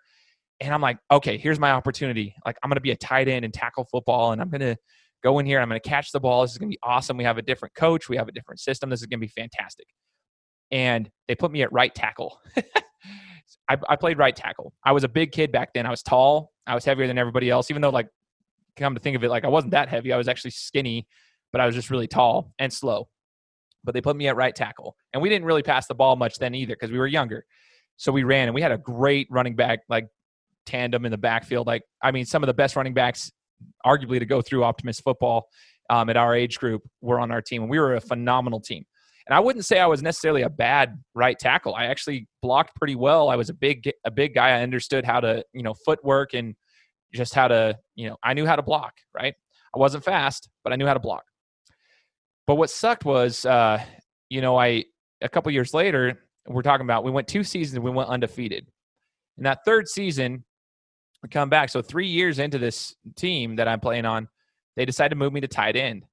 And 0.62 0.74
I'm 0.74 0.82
like, 0.82 0.98
okay, 1.12 1.38
here's 1.38 1.60
my 1.60 1.72
opportunity. 1.72 2.36
Like, 2.46 2.58
I'm 2.64 2.70
going 2.70 2.76
to 2.76 2.82
be 2.82 2.92
a 2.92 2.96
tight 2.96 3.28
end 3.28 3.46
and 3.46 3.54
tackle 3.54 3.86
football, 3.86 4.32
and 4.32 4.42
I'm 4.42 4.50
going 4.50 4.62
to 4.62 4.76
go 5.24 5.40
in 5.40 5.46
here. 5.46 5.60
I'm 5.60 5.70
going 5.70 5.80
to 5.80 5.90
catch 5.90 6.12
the 6.12 6.20
ball. 6.20 6.42
This 6.42 6.52
is 6.52 6.58
going 6.58 6.70
to 6.70 6.76
be 6.76 6.80
awesome. 6.84 7.18
We 7.18 7.24
have 7.24 7.38
a 7.38 7.42
different 7.42 7.76
coach. 7.76 8.10
We 8.10 8.18
have 8.18 8.28
a 8.28 8.32
different 8.32 8.60
system. 8.60 8.90
This 8.90 9.02
is 9.02 9.08
going 9.08 9.20
to 9.20 9.26
be 9.26 9.32
fantastic. 9.32 9.88
And 10.72 11.10
they 11.28 11.36
put 11.36 11.52
me 11.52 11.62
at 11.62 11.72
right 11.72 11.94
tackle. 11.94 12.40
I, 13.70 13.78
I, 13.88 13.96
played 13.96 14.18
right 14.18 14.36
tackle. 14.36 14.74
I 14.84 14.92
was 14.92 15.04
a 15.04 15.08
big 15.08 15.32
kid 15.32 15.52
back 15.52 15.74
then. 15.74 15.86
I 15.86 15.90
was 15.90 16.02
tall. 16.04 16.52
I 16.66 16.76
was 16.76 16.86
heavier 16.86 17.08
than 17.08 17.18
everybody 17.18 17.50
else, 17.50 17.70
even 17.70 17.82
though, 17.82 17.90
like, 17.90 18.08
come 18.76 18.94
to 18.94 19.00
think 19.00 19.16
of 19.16 19.24
it, 19.24 19.30
like 19.30 19.46
I 19.46 19.48
wasn't 19.48 19.72
that 19.72 19.90
heavy. 19.90 20.14
I 20.14 20.18
was 20.18 20.28
actually 20.28 20.52
skinny, 20.52 21.08
but 21.52 21.60
I 21.60 21.66
was 21.66 21.76
just 21.76 21.90
really 21.90 22.08
tall 22.08 22.54
and 22.60 22.72
slow 22.72 23.10
but 23.84 23.94
they 23.94 24.02
put 24.02 24.16
me 24.16 24.28
at 24.28 24.36
right 24.36 24.56
tackle. 24.56 24.96
And 25.14 25.22
we 25.22 25.30
didn't 25.30 25.46
really 25.46 25.64
pass 25.64 25.88
the 25.88 25.96
ball 25.96 26.16
much 26.16 26.38
then 26.38 26.56
either 26.56 26.76
because 26.76 26.92
we 26.92 26.98
were 26.98 27.08
younger. 27.08 27.46
So 27.98 28.12
we 28.12 28.24
ran 28.24 28.48
and 28.48 28.56
we 28.56 28.62
had 28.62 28.72
a 28.72 28.78
great 28.78 29.28
running 29.30 29.56
back 29.56 29.80
like 29.90 30.08
tandem 30.66 31.06
in 31.06 31.12
the 31.12 31.18
backfield. 31.18 31.68
Like, 31.68 31.84
I 32.02 32.12
mean, 32.12 32.26
some 32.26 32.44
of 32.44 32.48
the 32.48 32.54
best 32.54 32.76
running 32.76 32.94
backs, 32.94 33.32
arguably, 33.86 34.20
to 34.20 34.26
go 34.26 34.42
through 34.42 34.64
Optimist 34.64 35.04
football 35.04 35.48
um, 35.90 36.10
at 36.10 36.18
our 36.18 36.36
age 36.36 36.60
group 36.60 36.84
we 37.02 37.10
were 37.10 37.20
on 37.20 37.32
our 37.32 37.42
team. 37.42 37.64
And 37.64 37.72
we 37.72 37.80
were 37.80 37.96
a 37.96 38.02
phenomenal 38.02 38.60
team. 38.60 38.86
And 39.28 39.36
I 39.36 39.40
wouldn't 39.40 39.66
say 39.66 39.80
I 39.80 39.86
was 39.86 40.02
necessarily 40.02 40.42
a 40.42 40.50
bad 40.50 41.00
right 41.14 41.38
tackle. 41.38 41.76
I 41.76 41.86
actually 41.86 42.28
blocked 42.42 42.76
pretty 42.76 42.96
well. 42.96 43.30
I 43.30 43.36
was 43.36 43.50
a 43.50 43.54
big 43.54 43.92
a 44.04 44.10
big 44.10 44.34
guy. 44.34 44.50
I 44.50 44.64
understood 44.64 45.06
how 45.06 45.20
to, 45.20 45.44
you 45.54 45.62
know, 45.62 45.76
footwork 45.86 46.34
and 46.34 46.56
just 47.14 47.36
how 47.36 47.48
to, 47.48 47.78
you 47.96 48.10
know, 48.10 48.18
I 48.24 48.34
knew 48.34 48.48
how 48.48 48.56
to 48.56 48.64
block, 48.64 48.94
right? 49.14 49.36
I 49.76 49.80
wasn't 49.80 50.04
fast, 50.04 50.50
but 50.64 50.74
I 50.74 50.78
knew 50.78 50.88
how 50.88 50.96
to 50.96 51.00
block. 51.00 51.24
But 52.48 52.56
what 52.56 52.72
sucked 52.72 53.06
was, 53.06 53.46
uh, 53.46 53.84
you 54.30 54.42
know, 54.42 54.58
I 54.58 54.86
a 55.22 55.30
couple 55.30 55.52
years 55.52 55.76
later, 55.76 56.20
we're 56.48 56.64
talking 56.64 56.86
about 56.86 57.04
we 57.04 57.12
went 57.12 57.28
two 57.28 57.44
seasons, 57.44 57.80
we 57.80 57.92
went 57.92 58.10
undefeated. 58.10 58.68
In 59.38 59.44
that 59.44 59.60
third 59.64 59.88
season, 59.88 60.44
come 61.28 61.50
back. 61.50 61.70
So 61.70 61.82
three 61.82 62.08
years 62.08 62.40
into 62.40 62.58
this 62.58 62.96
team 63.16 63.58
that 63.58 63.68
I'm 63.68 63.80
playing 63.80 64.06
on, 64.06 64.28
they 64.76 64.86
decided 64.86 65.10
to 65.10 65.16
move 65.16 65.34
me 65.34 65.42
to 65.42 65.48
tight 65.48 65.76
end. 65.76 66.06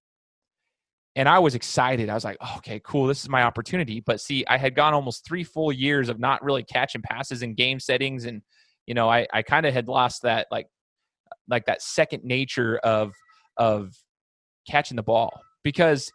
And 1.14 1.28
I 1.28 1.38
was 1.38 1.54
excited. 1.54 2.10
I 2.10 2.14
was 2.14 2.24
like, 2.24 2.36
oh, 2.40 2.54
okay, 2.58 2.80
cool. 2.84 3.06
This 3.06 3.22
is 3.22 3.28
my 3.28 3.42
opportunity. 3.42 4.00
But 4.00 4.20
see, 4.20 4.44
I 4.46 4.58
had 4.58 4.74
gone 4.74 4.92
almost 4.92 5.24
three 5.24 5.44
full 5.44 5.72
years 5.72 6.08
of 6.10 6.20
not 6.20 6.44
really 6.44 6.62
catching 6.62 7.00
passes 7.00 7.42
in 7.42 7.54
game 7.54 7.80
settings. 7.80 8.26
And, 8.26 8.42
you 8.86 8.94
know, 8.94 9.08
I, 9.08 9.26
I 9.32 9.42
kind 9.42 9.64
of 9.64 9.72
had 9.72 9.88
lost 9.88 10.22
that 10.22 10.46
like 10.50 10.66
like 11.48 11.64
that 11.66 11.80
second 11.80 12.24
nature 12.24 12.78
of 12.78 13.12
of 13.56 13.94
catching 14.68 14.96
the 14.96 15.02
ball. 15.02 15.40
Because 15.62 16.12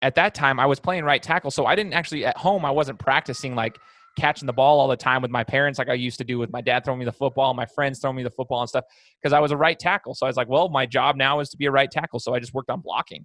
at 0.00 0.14
that 0.14 0.34
time 0.34 0.60
I 0.60 0.66
was 0.66 0.78
playing 0.78 1.04
right 1.04 1.22
tackle, 1.22 1.50
so 1.50 1.66
I 1.66 1.74
didn't 1.74 1.94
actually 1.94 2.24
at 2.24 2.36
home 2.36 2.64
I 2.64 2.70
wasn't 2.70 3.00
practicing 3.00 3.56
like 3.56 3.78
catching 4.18 4.46
the 4.46 4.52
ball 4.52 4.80
all 4.80 4.88
the 4.88 4.96
time 4.96 5.22
with 5.22 5.30
my 5.30 5.44
parents, 5.44 5.78
like 5.78 5.88
I 5.88 5.94
used 5.94 6.18
to 6.18 6.24
do 6.24 6.38
with 6.38 6.50
my 6.50 6.60
dad 6.60 6.84
throwing 6.84 6.98
me 6.98 7.04
the 7.04 7.12
football, 7.12 7.54
my 7.54 7.66
friends 7.66 7.98
throwing 8.00 8.16
me 8.16 8.22
the 8.22 8.30
football 8.30 8.60
and 8.60 8.68
stuff, 8.68 8.84
because 9.20 9.32
I 9.32 9.40
was 9.40 9.52
a 9.52 9.56
right 9.56 9.78
tackle. 9.78 10.14
So 10.14 10.26
I 10.26 10.28
was 10.28 10.36
like, 10.36 10.48
well, 10.48 10.68
my 10.68 10.86
job 10.86 11.16
now 11.16 11.40
is 11.40 11.48
to 11.50 11.56
be 11.56 11.66
a 11.66 11.70
right 11.70 11.90
tackle. 11.90 12.18
So 12.20 12.34
I 12.34 12.40
just 12.40 12.54
worked 12.54 12.70
on 12.70 12.80
blocking. 12.80 13.24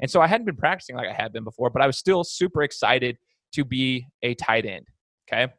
And 0.00 0.10
so 0.10 0.20
I 0.20 0.26
hadn't 0.26 0.46
been 0.46 0.56
practicing 0.56 0.96
like 0.96 1.08
I 1.08 1.12
had 1.12 1.32
been 1.32 1.44
before, 1.44 1.70
but 1.70 1.82
I 1.82 1.86
was 1.86 1.98
still 1.98 2.22
super 2.24 2.62
excited 2.62 3.16
to 3.52 3.64
be 3.64 4.06
a 4.22 4.34
tight 4.34 4.64
end. 4.64 4.86
Okay. 5.30 5.52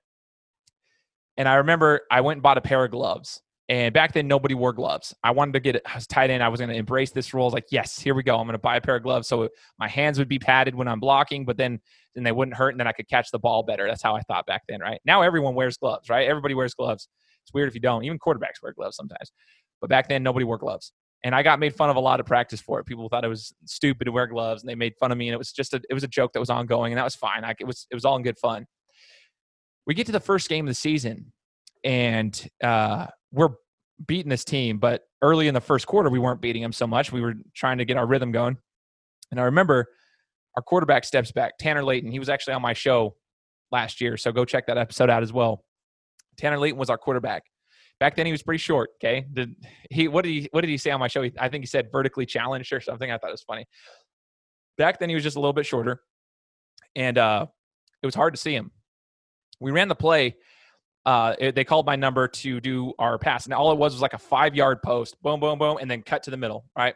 And 1.37 1.47
I 1.47 1.55
remember 1.55 2.01
I 2.11 2.21
went 2.21 2.37
and 2.37 2.43
bought 2.43 2.57
a 2.57 2.61
pair 2.61 2.83
of 2.83 2.91
gloves. 2.91 3.41
And 3.69 3.93
back 3.93 4.13
then, 4.13 4.27
nobody 4.27 4.55
wore 4.55 4.73
gloves. 4.73 5.13
I 5.23 5.29
wanted 5.29 5.53
to 5.53 5.59
get 5.59 5.75
it. 5.75 5.85
Tight 6.09 6.31
end. 6.31 6.41
I 6.41 6.47
was 6.49 6.59
going 6.59 6.71
to 6.71 6.75
embrace 6.75 7.11
this 7.11 7.35
role. 7.35 7.45
I 7.45 7.47
was 7.47 7.53
like, 7.53 7.67
yes, 7.69 7.99
here 7.99 8.15
we 8.15 8.23
go. 8.23 8.35
I'm 8.35 8.47
going 8.47 8.53
to 8.53 8.57
buy 8.57 8.77
a 8.77 8.81
pair 8.81 8.95
of 8.95 9.03
gloves 9.03 9.27
so 9.27 9.47
my 9.77 9.87
hands 9.87 10.17
would 10.17 10.27
be 10.27 10.39
padded 10.39 10.73
when 10.73 10.87
I'm 10.87 10.99
blocking, 10.99 11.45
but 11.45 11.55
then 11.55 11.79
then 12.15 12.23
they 12.23 12.31
wouldn't 12.31 12.57
hurt, 12.57 12.69
and 12.69 12.79
then 12.79 12.87
I 12.87 12.91
could 12.91 13.07
catch 13.07 13.29
the 13.29 13.37
ball 13.37 13.61
better. 13.61 13.87
That's 13.87 14.01
how 14.01 14.15
I 14.15 14.21
thought 14.21 14.47
back 14.47 14.63
then, 14.67 14.81
right? 14.81 14.99
Now 15.05 15.21
everyone 15.21 15.53
wears 15.53 15.77
gloves, 15.77 16.09
right? 16.09 16.27
Everybody 16.27 16.55
wears 16.55 16.73
gloves. 16.73 17.07
It's 17.43 17.53
weird 17.53 17.69
if 17.69 17.75
you 17.75 17.79
don't. 17.79 18.03
Even 18.03 18.17
quarterbacks 18.17 18.63
wear 18.63 18.73
gloves 18.73 18.95
sometimes. 18.95 19.31
But 19.79 19.91
back 19.91 20.09
then, 20.09 20.23
nobody 20.23 20.43
wore 20.43 20.57
gloves, 20.57 20.91
and 21.23 21.35
I 21.35 21.43
got 21.43 21.59
made 21.59 21.75
fun 21.75 21.91
of 21.91 21.95
a 21.95 21.99
lot 21.99 22.19
of 22.19 22.25
practice 22.25 22.59
for 22.59 22.79
it. 22.79 22.85
People 22.85 23.07
thought 23.07 23.23
it 23.23 23.29
was 23.29 23.53
stupid 23.65 24.05
to 24.05 24.11
wear 24.11 24.25
gloves, 24.25 24.63
and 24.63 24.69
they 24.69 24.75
made 24.75 24.95
fun 24.99 25.11
of 25.11 25.17
me, 25.19 25.27
and 25.27 25.35
it 25.35 25.37
was 25.37 25.51
just 25.51 25.75
a 25.75 25.81
it 25.91 25.93
was 25.93 26.03
a 26.03 26.07
joke 26.07 26.33
that 26.33 26.39
was 26.39 26.49
ongoing, 26.49 26.91
and 26.91 26.97
that 26.97 27.03
was 27.03 27.15
fine. 27.15 27.43
I, 27.45 27.53
it 27.59 27.67
was 27.67 27.85
it 27.91 27.95
was 27.95 28.03
all 28.03 28.15
in 28.15 28.23
good 28.23 28.39
fun. 28.39 28.65
We 29.85 29.93
get 29.93 30.07
to 30.07 30.11
the 30.11 30.19
first 30.19 30.49
game 30.49 30.65
of 30.65 30.71
the 30.71 30.75
season, 30.75 31.31
and 31.83 32.49
uh, 32.63 33.07
we're 33.31 33.49
beating 34.05 34.29
this 34.29 34.43
team, 34.43 34.77
but 34.77 35.03
early 35.21 35.47
in 35.47 35.53
the 35.53 35.61
first 35.61 35.87
quarter, 35.87 36.09
we 36.09 36.19
weren't 36.19 36.41
beating 36.41 36.61
them 36.61 36.71
so 36.71 36.87
much. 36.87 37.11
We 37.11 37.21
were 37.21 37.35
trying 37.53 37.79
to 37.79 37.85
get 37.85 37.97
our 37.97 38.05
rhythm 38.05 38.31
going. 38.31 38.57
And 39.31 39.39
I 39.39 39.43
remember 39.43 39.87
our 40.55 40.63
quarterback 40.63 41.03
steps 41.03 41.31
back, 41.31 41.57
Tanner 41.57 41.83
Layton. 41.83 42.11
He 42.11 42.19
was 42.19 42.29
actually 42.29 42.53
on 42.53 42.61
my 42.61 42.73
show 42.73 43.15
last 43.71 44.01
year, 44.01 44.17
so 44.17 44.31
go 44.31 44.45
check 44.45 44.67
that 44.67 44.77
episode 44.77 45.09
out 45.09 45.23
as 45.23 45.31
well. 45.31 45.63
Tanner 46.37 46.57
Layton 46.57 46.79
was 46.79 46.89
our 46.89 46.97
quarterback. 46.97 47.43
Back 47.99 48.15
then, 48.15 48.25
he 48.25 48.31
was 48.31 48.41
pretty 48.41 48.59
short. 48.59 48.91
Okay, 48.95 49.25
did 49.33 49.55
he? 49.89 50.07
What 50.07 50.23
did 50.23 50.31
he? 50.31 50.49
What 50.51 50.61
did 50.61 50.69
he 50.69 50.77
say 50.77 50.89
on 50.91 51.01
my 51.01 51.09
show? 51.09 51.29
I 51.37 51.49
think 51.49 51.63
he 51.63 51.67
said 51.67 51.91
vertically 51.91 52.25
challenged 52.25 52.71
or 52.71 52.79
something. 52.79 53.11
I 53.11 53.17
thought 53.17 53.27
it 53.27 53.33
was 53.33 53.43
funny. 53.43 53.65
Back 54.77 54.99
then, 54.99 55.09
he 55.09 55.15
was 55.15 55.23
just 55.23 55.35
a 55.35 55.39
little 55.39 55.53
bit 55.53 55.65
shorter, 55.65 56.01
and 56.95 57.17
uh, 57.17 57.45
it 58.01 58.05
was 58.05 58.15
hard 58.15 58.33
to 58.33 58.39
see 58.39 58.55
him. 58.55 58.71
We 59.59 59.71
ran 59.71 59.89
the 59.89 59.95
play 59.95 60.37
uh, 61.09 61.35
it, 61.39 61.55
they 61.55 61.63
called 61.63 61.87
my 61.87 61.95
number 61.95 62.27
to 62.27 62.61
do 62.61 62.93
our 62.99 63.17
pass. 63.17 63.45
And 63.45 63.53
all 63.55 63.71
it 63.71 63.79
was 63.79 63.93
was 63.93 64.01
like 64.01 64.13
a 64.13 64.19
five 64.19 64.53
yard 64.53 64.79
post, 64.83 65.19
boom, 65.23 65.39
boom, 65.39 65.57
boom, 65.57 65.79
and 65.81 65.89
then 65.89 66.03
cut 66.03 66.21
to 66.23 66.29
the 66.29 66.37
middle, 66.37 66.65
right? 66.77 66.93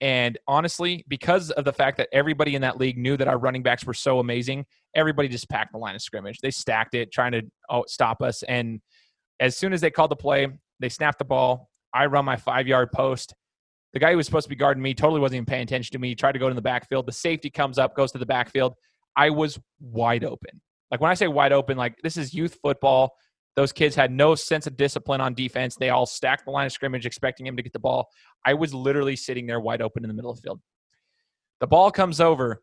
And 0.00 0.36
honestly, 0.48 1.04
because 1.06 1.52
of 1.52 1.64
the 1.64 1.72
fact 1.72 1.96
that 1.98 2.08
everybody 2.12 2.56
in 2.56 2.62
that 2.62 2.76
league 2.76 2.98
knew 2.98 3.16
that 3.16 3.28
our 3.28 3.38
running 3.38 3.62
backs 3.62 3.84
were 3.84 3.94
so 3.94 4.18
amazing, 4.18 4.66
everybody 4.96 5.28
just 5.28 5.48
packed 5.48 5.70
the 5.70 5.78
line 5.78 5.94
of 5.94 6.02
scrimmage. 6.02 6.40
They 6.40 6.50
stacked 6.50 6.96
it, 6.96 7.12
trying 7.12 7.30
to 7.30 7.42
oh, 7.70 7.84
stop 7.86 8.20
us. 8.20 8.42
And 8.42 8.80
as 9.38 9.56
soon 9.56 9.72
as 9.72 9.80
they 9.80 9.92
called 9.92 10.10
the 10.10 10.16
play, 10.16 10.48
they 10.80 10.88
snapped 10.88 11.20
the 11.20 11.24
ball. 11.24 11.70
I 11.94 12.06
run 12.06 12.24
my 12.24 12.34
five 12.34 12.66
yard 12.66 12.90
post. 12.90 13.32
The 13.92 14.00
guy 14.00 14.10
who 14.10 14.16
was 14.16 14.26
supposed 14.26 14.46
to 14.46 14.50
be 14.50 14.56
guarding 14.56 14.82
me 14.82 14.92
totally 14.92 15.20
wasn't 15.20 15.36
even 15.36 15.46
paying 15.46 15.62
attention 15.62 15.92
to 15.92 16.00
me. 16.00 16.08
He 16.08 16.14
tried 16.16 16.32
to 16.32 16.40
go 16.40 16.48
to 16.48 16.54
the 16.54 16.60
backfield. 16.60 17.06
The 17.06 17.12
safety 17.12 17.48
comes 17.48 17.78
up, 17.78 17.94
goes 17.94 18.10
to 18.10 18.18
the 18.18 18.26
backfield. 18.26 18.74
I 19.16 19.30
was 19.30 19.56
wide 19.80 20.24
open. 20.24 20.60
Like 20.90 21.00
when 21.00 21.10
I 21.10 21.14
say 21.14 21.28
wide 21.28 21.52
open, 21.52 21.76
like 21.76 21.96
this 22.02 22.16
is 22.16 22.34
youth 22.34 22.58
football. 22.62 23.14
Those 23.56 23.72
kids 23.72 23.94
had 23.94 24.10
no 24.10 24.34
sense 24.34 24.66
of 24.66 24.76
discipline 24.76 25.20
on 25.20 25.34
defense. 25.34 25.76
They 25.76 25.90
all 25.90 26.06
stacked 26.06 26.44
the 26.44 26.50
line 26.50 26.66
of 26.66 26.72
scrimmage, 26.72 27.06
expecting 27.06 27.46
him 27.46 27.56
to 27.56 27.62
get 27.62 27.72
the 27.72 27.78
ball. 27.78 28.08
I 28.44 28.54
was 28.54 28.74
literally 28.74 29.14
sitting 29.14 29.46
there 29.46 29.60
wide 29.60 29.80
open 29.80 30.04
in 30.04 30.08
the 30.08 30.14
middle 30.14 30.30
of 30.30 30.36
the 30.36 30.42
field. 30.42 30.60
The 31.60 31.68
ball 31.68 31.92
comes 31.92 32.20
over, 32.20 32.62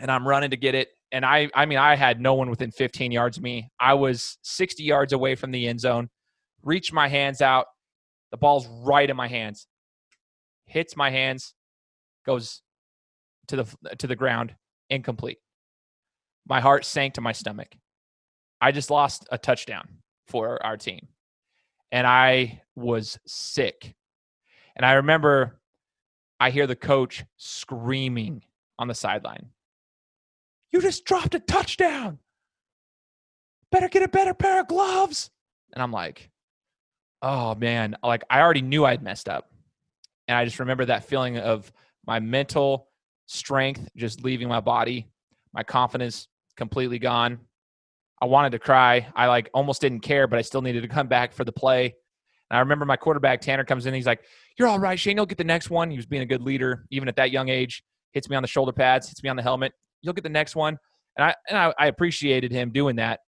and 0.00 0.10
I'm 0.10 0.28
running 0.28 0.50
to 0.50 0.56
get 0.56 0.74
it. 0.74 0.88
And 1.12 1.24
I, 1.24 1.48
I 1.54 1.64
mean, 1.64 1.78
I 1.78 1.96
had 1.96 2.20
no 2.20 2.34
one 2.34 2.50
within 2.50 2.70
15 2.70 3.10
yards 3.10 3.38
of 3.38 3.42
me. 3.42 3.70
I 3.80 3.94
was 3.94 4.36
60 4.42 4.82
yards 4.82 5.14
away 5.14 5.34
from 5.34 5.50
the 5.50 5.66
end 5.66 5.80
zone. 5.80 6.10
Reach 6.62 6.92
my 6.92 7.08
hands 7.08 7.40
out. 7.40 7.66
The 8.32 8.36
ball's 8.36 8.66
right 8.84 9.08
in 9.08 9.16
my 9.16 9.28
hands. 9.28 9.66
Hits 10.66 10.94
my 10.94 11.10
hands, 11.10 11.54
goes 12.26 12.62
to 13.48 13.56
the 13.56 13.96
to 13.98 14.06
the 14.06 14.16
ground, 14.16 14.54
incomplete 14.90 15.38
my 16.46 16.60
heart 16.60 16.84
sank 16.84 17.14
to 17.14 17.20
my 17.20 17.32
stomach. 17.32 17.74
I 18.60 18.72
just 18.72 18.90
lost 18.90 19.26
a 19.30 19.38
touchdown 19.38 19.88
for 20.26 20.64
our 20.64 20.76
team. 20.76 21.08
And 21.90 22.06
I 22.06 22.62
was 22.74 23.18
sick. 23.26 23.94
And 24.76 24.86
I 24.86 24.94
remember 24.94 25.60
I 26.40 26.50
hear 26.50 26.66
the 26.66 26.76
coach 26.76 27.24
screaming 27.36 28.42
on 28.78 28.88
the 28.88 28.94
sideline. 28.94 29.50
You 30.72 30.80
just 30.80 31.04
dropped 31.04 31.34
a 31.34 31.40
touchdown. 31.40 32.18
Better 33.70 33.88
get 33.88 34.02
a 34.02 34.08
better 34.08 34.34
pair 34.34 34.60
of 34.60 34.68
gloves. 34.68 35.30
And 35.72 35.82
I'm 35.82 35.92
like, 35.92 36.30
oh 37.20 37.54
man, 37.54 37.96
like 38.02 38.24
I 38.30 38.40
already 38.40 38.62
knew 38.62 38.84
I'd 38.84 39.02
messed 39.02 39.28
up. 39.28 39.50
And 40.28 40.36
I 40.36 40.44
just 40.44 40.60
remember 40.60 40.86
that 40.86 41.04
feeling 41.04 41.38
of 41.38 41.70
my 42.06 42.20
mental 42.20 42.88
strength 43.26 43.88
just 43.96 44.24
leaving 44.24 44.48
my 44.48 44.60
body, 44.60 45.08
my 45.52 45.62
confidence 45.62 46.28
completely 46.56 46.98
gone. 46.98 47.40
I 48.20 48.26
wanted 48.26 48.50
to 48.52 48.58
cry. 48.58 49.08
I 49.16 49.26
like 49.26 49.50
almost 49.52 49.80
didn't 49.80 50.00
care, 50.00 50.26
but 50.26 50.38
I 50.38 50.42
still 50.42 50.62
needed 50.62 50.82
to 50.82 50.88
come 50.88 51.08
back 51.08 51.32
for 51.32 51.44
the 51.44 51.52
play. 51.52 51.86
And 51.86 52.56
I 52.56 52.60
remember 52.60 52.84
my 52.84 52.96
quarterback 52.96 53.40
Tanner 53.40 53.64
comes 53.64 53.86
in. 53.86 53.94
He's 53.94 54.06
like, 54.06 54.20
"You're 54.58 54.68
all 54.68 54.78
right, 54.78 54.98
Shane. 54.98 55.16
You'll 55.16 55.26
get 55.26 55.38
the 55.38 55.44
next 55.44 55.70
one." 55.70 55.90
He 55.90 55.96
was 55.96 56.06
being 56.06 56.22
a 56.22 56.26
good 56.26 56.42
leader, 56.42 56.84
even 56.90 57.08
at 57.08 57.16
that 57.16 57.32
young 57.32 57.48
age. 57.48 57.82
Hits 58.12 58.28
me 58.28 58.36
on 58.36 58.42
the 58.42 58.48
shoulder 58.48 58.72
pads, 58.72 59.08
hits 59.08 59.22
me 59.22 59.30
on 59.30 59.36
the 59.36 59.42
helmet. 59.42 59.72
You'll 60.02 60.14
get 60.14 60.22
the 60.22 60.30
next 60.30 60.54
one, 60.54 60.78
and 61.16 61.24
I 61.24 61.34
and 61.48 61.58
I, 61.58 61.74
I 61.78 61.86
appreciated 61.86 62.52
him 62.52 62.70
doing 62.70 62.96
that. 62.96 63.20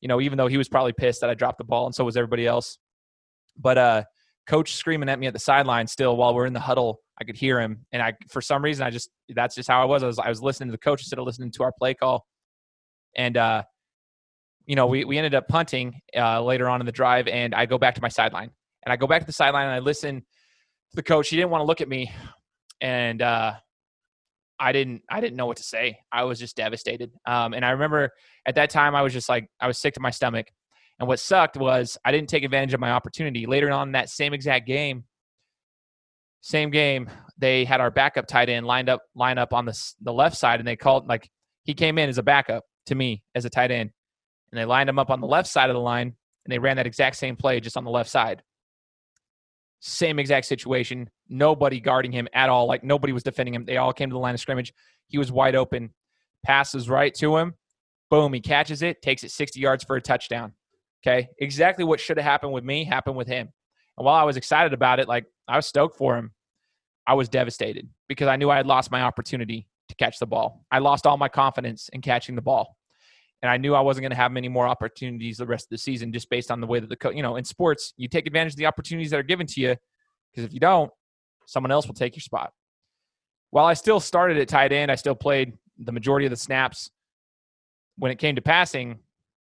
You 0.00 0.08
know, 0.08 0.20
even 0.20 0.38
though 0.38 0.46
he 0.46 0.56
was 0.56 0.68
probably 0.68 0.94
pissed 0.94 1.20
that 1.20 1.30
I 1.30 1.34
dropped 1.34 1.58
the 1.58 1.64
ball, 1.64 1.86
and 1.86 1.94
so 1.94 2.04
was 2.04 2.16
everybody 2.16 2.46
else. 2.46 2.78
But 3.56 3.78
uh, 3.78 4.04
coach 4.48 4.74
screaming 4.74 5.08
at 5.08 5.18
me 5.18 5.26
at 5.26 5.32
the 5.32 5.38
sideline 5.38 5.86
still 5.86 6.16
while 6.16 6.34
we're 6.34 6.46
in 6.46 6.52
the 6.54 6.60
huddle. 6.60 7.00
I 7.20 7.24
could 7.24 7.36
hear 7.36 7.60
him, 7.60 7.84
and 7.92 8.02
I 8.02 8.14
for 8.30 8.40
some 8.40 8.64
reason 8.64 8.86
I 8.86 8.90
just 8.90 9.10
that's 9.28 9.54
just 9.54 9.68
how 9.68 9.82
I 9.82 9.84
was. 9.84 10.02
I 10.02 10.06
was 10.06 10.18
I 10.18 10.28
was 10.28 10.42
listening 10.42 10.70
to 10.70 10.72
the 10.72 10.78
coach 10.78 11.02
instead 11.02 11.18
of 11.18 11.26
listening 11.26 11.52
to 11.52 11.62
our 11.62 11.72
play 11.78 11.94
call. 11.94 12.24
And, 13.16 13.36
uh, 13.36 13.64
you 14.66 14.76
know, 14.76 14.86
we, 14.86 15.04
we 15.04 15.18
ended 15.18 15.34
up 15.34 15.48
punting 15.48 16.00
uh, 16.16 16.42
later 16.42 16.68
on 16.68 16.80
in 16.80 16.86
the 16.86 16.92
drive, 16.92 17.26
and 17.28 17.54
I 17.54 17.66
go 17.66 17.78
back 17.78 17.94
to 17.96 18.02
my 18.02 18.08
sideline. 18.08 18.50
And 18.82 18.92
I 18.92 18.96
go 18.96 19.06
back 19.06 19.20
to 19.20 19.26
the 19.26 19.32
sideline 19.32 19.66
and 19.66 19.74
I 19.74 19.80
listen 19.80 20.20
to 20.20 20.96
the 20.96 21.02
coach. 21.02 21.28
He 21.28 21.36
didn't 21.36 21.50
want 21.50 21.60
to 21.60 21.66
look 21.66 21.80
at 21.80 21.88
me. 21.88 22.10
And 22.80 23.20
uh, 23.20 23.54
I 24.58 24.72
didn't 24.72 25.02
I 25.10 25.20
didn't 25.20 25.36
know 25.36 25.46
what 25.46 25.56
to 25.56 25.62
say. 25.62 25.98
I 26.12 26.24
was 26.24 26.38
just 26.38 26.56
devastated. 26.56 27.12
Um, 27.26 27.54
and 27.54 27.64
I 27.64 27.70
remember 27.70 28.10
at 28.46 28.54
that 28.56 28.70
time 28.70 28.94
I 28.94 29.02
was 29.02 29.12
just 29.12 29.28
like 29.28 29.48
I 29.60 29.66
was 29.66 29.78
sick 29.78 29.94
to 29.94 30.00
my 30.00 30.10
stomach. 30.10 30.46
And 30.98 31.08
what 31.08 31.18
sucked 31.18 31.56
was 31.56 31.96
I 32.04 32.12
didn't 32.12 32.28
take 32.28 32.44
advantage 32.44 32.74
of 32.74 32.80
my 32.80 32.90
opportunity. 32.90 33.46
Later 33.46 33.70
on 33.70 33.92
that 33.92 34.10
same 34.10 34.34
exact 34.34 34.66
game, 34.66 35.04
same 36.42 36.70
game, 36.70 37.10
they 37.38 37.64
had 37.64 37.80
our 37.80 37.90
backup 37.90 38.26
tight 38.26 38.50
end 38.50 38.66
lined 38.66 38.90
up 38.90 39.02
line 39.14 39.38
up 39.38 39.54
on 39.54 39.64
the 39.64 39.92
the 40.02 40.12
left 40.12 40.36
side, 40.36 40.60
and 40.60 40.68
they 40.68 40.76
called 40.76 41.06
like 41.06 41.28
he 41.64 41.72
came 41.72 41.96
in 41.98 42.08
as 42.08 42.18
a 42.18 42.22
backup, 42.22 42.64
to 42.86 42.94
me 42.94 43.22
as 43.34 43.44
a 43.44 43.50
tight 43.50 43.70
end. 43.70 43.90
And 44.52 44.60
they 44.60 44.64
lined 44.64 44.88
him 44.88 44.98
up 44.98 45.10
on 45.10 45.20
the 45.20 45.26
left 45.26 45.48
side 45.48 45.70
of 45.70 45.74
the 45.74 45.80
line 45.80 46.14
and 46.44 46.52
they 46.52 46.58
ran 46.58 46.76
that 46.76 46.86
exact 46.86 47.16
same 47.16 47.36
play 47.36 47.60
just 47.60 47.76
on 47.76 47.84
the 47.84 47.90
left 47.90 48.10
side. 48.10 48.42
Same 49.80 50.18
exact 50.18 50.46
situation. 50.46 51.08
Nobody 51.28 51.80
guarding 51.80 52.12
him 52.12 52.28
at 52.34 52.50
all. 52.50 52.66
Like 52.66 52.84
nobody 52.84 53.12
was 53.12 53.22
defending 53.22 53.54
him. 53.54 53.64
They 53.64 53.76
all 53.76 53.92
came 53.92 54.10
to 54.10 54.14
the 54.14 54.20
line 54.20 54.34
of 54.34 54.40
scrimmage. 54.40 54.72
He 55.08 55.18
was 55.18 55.32
wide 55.32 55.54
open. 55.54 55.90
Passes 56.44 56.88
right 56.88 57.14
to 57.14 57.36
him. 57.36 57.54
Boom. 58.10 58.32
He 58.32 58.40
catches 58.40 58.82
it, 58.82 59.02
takes 59.02 59.24
it 59.24 59.30
60 59.30 59.60
yards 59.60 59.84
for 59.84 59.96
a 59.96 60.00
touchdown. 60.00 60.52
Okay. 61.02 61.28
Exactly 61.38 61.84
what 61.84 62.00
should 62.00 62.18
have 62.18 62.24
happened 62.24 62.52
with 62.52 62.64
me 62.64 62.84
happened 62.84 63.16
with 63.16 63.28
him. 63.28 63.48
And 63.96 64.04
while 64.04 64.16
I 64.16 64.24
was 64.24 64.36
excited 64.36 64.72
about 64.72 65.00
it, 65.00 65.08
like 65.08 65.26
I 65.48 65.56
was 65.56 65.66
stoked 65.66 65.96
for 65.96 66.16
him, 66.16 66.32
I 67.06 67.14
was 67.14 67.28
devastated 67.28 67.88
because 68.08 68.28
I 68.28 68.36
knew 68.36 68.50
I 68.50 68.56
had 68.56 68.66
lost 68.66 68.90
my 68.90 69.02
opportunity 69.02 69.66
to 69.90 69.96
catch 69.96 70.18
the 70.18 70.26
ball. 70.26 70.64
I 70.70 70.78
lost 70.78 71.06
all 71.06 71.16
my 71.16 71.28
confidence 71.28 71.90
in 71.92 72.00
catching 72.00 72.34
the 72.34 72.42
ball 72.42 72.76
and 73.42 73.50
I 73.50 73.56
knew 73.56 73.74
I 73.74 73.80
wasn't 73.80 74.02
going 74.02 74.10
to 74.10 74.16
have 74.16 74.32
many 74.32 74.48
more 74.48 74.68
opportunities 74.68 75.38
the 75.38 75.46
rest 75.46 75.66
of 75.66 75.70
the 75.70 75.78
season 75.78 76.12
just 76.12 76.28
based 76.28 76.50
on 76.50 76.60
the 76.60 76.66
way 76.66 76.80
that 76.80 76.88
the 76.88 77.10
you 77.14 77.22
know 77.22 77.36
in 77.36 77.44
sports 77.44 77.94
you 77.96 78.08
take 78.08 78.26
advantage 78.26 78.52
of 78.52 78.58
the 78.58 78.66
opportunities 78.66 79.10
that 79.10 79.20
are 79.20 79.24
given 79.24 79.46
to 79.48 79.60
you 79.60 79.76
because 80.30 80.44
if 80.44 80.52
you 80.52 80.60
don't, 80.60 80.90
someone 81.46 81.72
else 81.72 81.86
will 81.86 81.94
take 81.94 82.14
your 82.14 82.20
spot. 82.20 82.52
While 83.50 83.66
I 83.66 83.74
still 83.74 83.98
started 83.98 84.36
at 84.36 84.48
tight 84.48 84.72
end, 84.72 84.92
I 84.92 84.94
still 84.94 85.16
played 85.16 85.54
the 85.78 85.90
majority 85.90 86.26
of 86.26 86.30
the 86.30 86.36
snaps. 86.36 86.90
When 87.96 88.12
it 88.12 88.18
came 88.18 88.36
to 88.36 88.42
passing, 88.42 89.00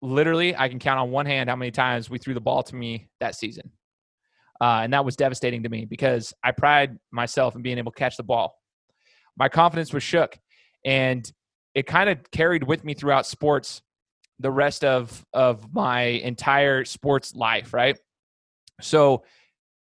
literally 0.01 0.55
I 0.55 0.67
can 0.67 0.79
count 0.79 0.99
on 0.99 1.11
one 1.11 1.27
hand 1.27 1.49
how 1.49 1.55
many 1.55 1.69
times 1.69 2.09
we 2.09 2.17
threw 2.17 2.33
the 2.33 2.41
ball 2.41 2.63
to 2.63 2.75
me 2.75 3.09
that 3.19 3.35
season. 3.35 3.69
Uh, 4.59 4.81
and 4.83 4.93
that 4.93 5.05
was 5.05 5.15
devastating 5.15 5.63
to 5.63 5.69
me 5.69 5.85
because 5.85 6.33
I 6.43 6.51
pride 6.51 6.97
myself 7.11 7.55
in 7.55 7.61
being 7.61 7.77
able 7.77 7.91
to 7.91 7.99
catch 7.99 8.17
the 8.17 8.23
ball. 8.23 8.55
My 9.37 9.49
confidence 9.49 9.93
was 9.93 10.03
shook. 10.03 10.37
And 10.85 11.29
it 11.75 11.87
kind 11.87 12.09
of 12.09 12.19
carried 12.31 12.63
with 12.63 12.83
me 12.83 12.93
throughout 12.93 13.25
sports 13.25 13.81
the 14.39 14.51
rest 14.51 14.83
of 14.83 15.23
of 15.33 15.73
my 15.73 16.01
entire 16.01 16.83
sports 16.85 17.35
life 17.35 17.71
right 17.71 17.97
so 18.81 19.23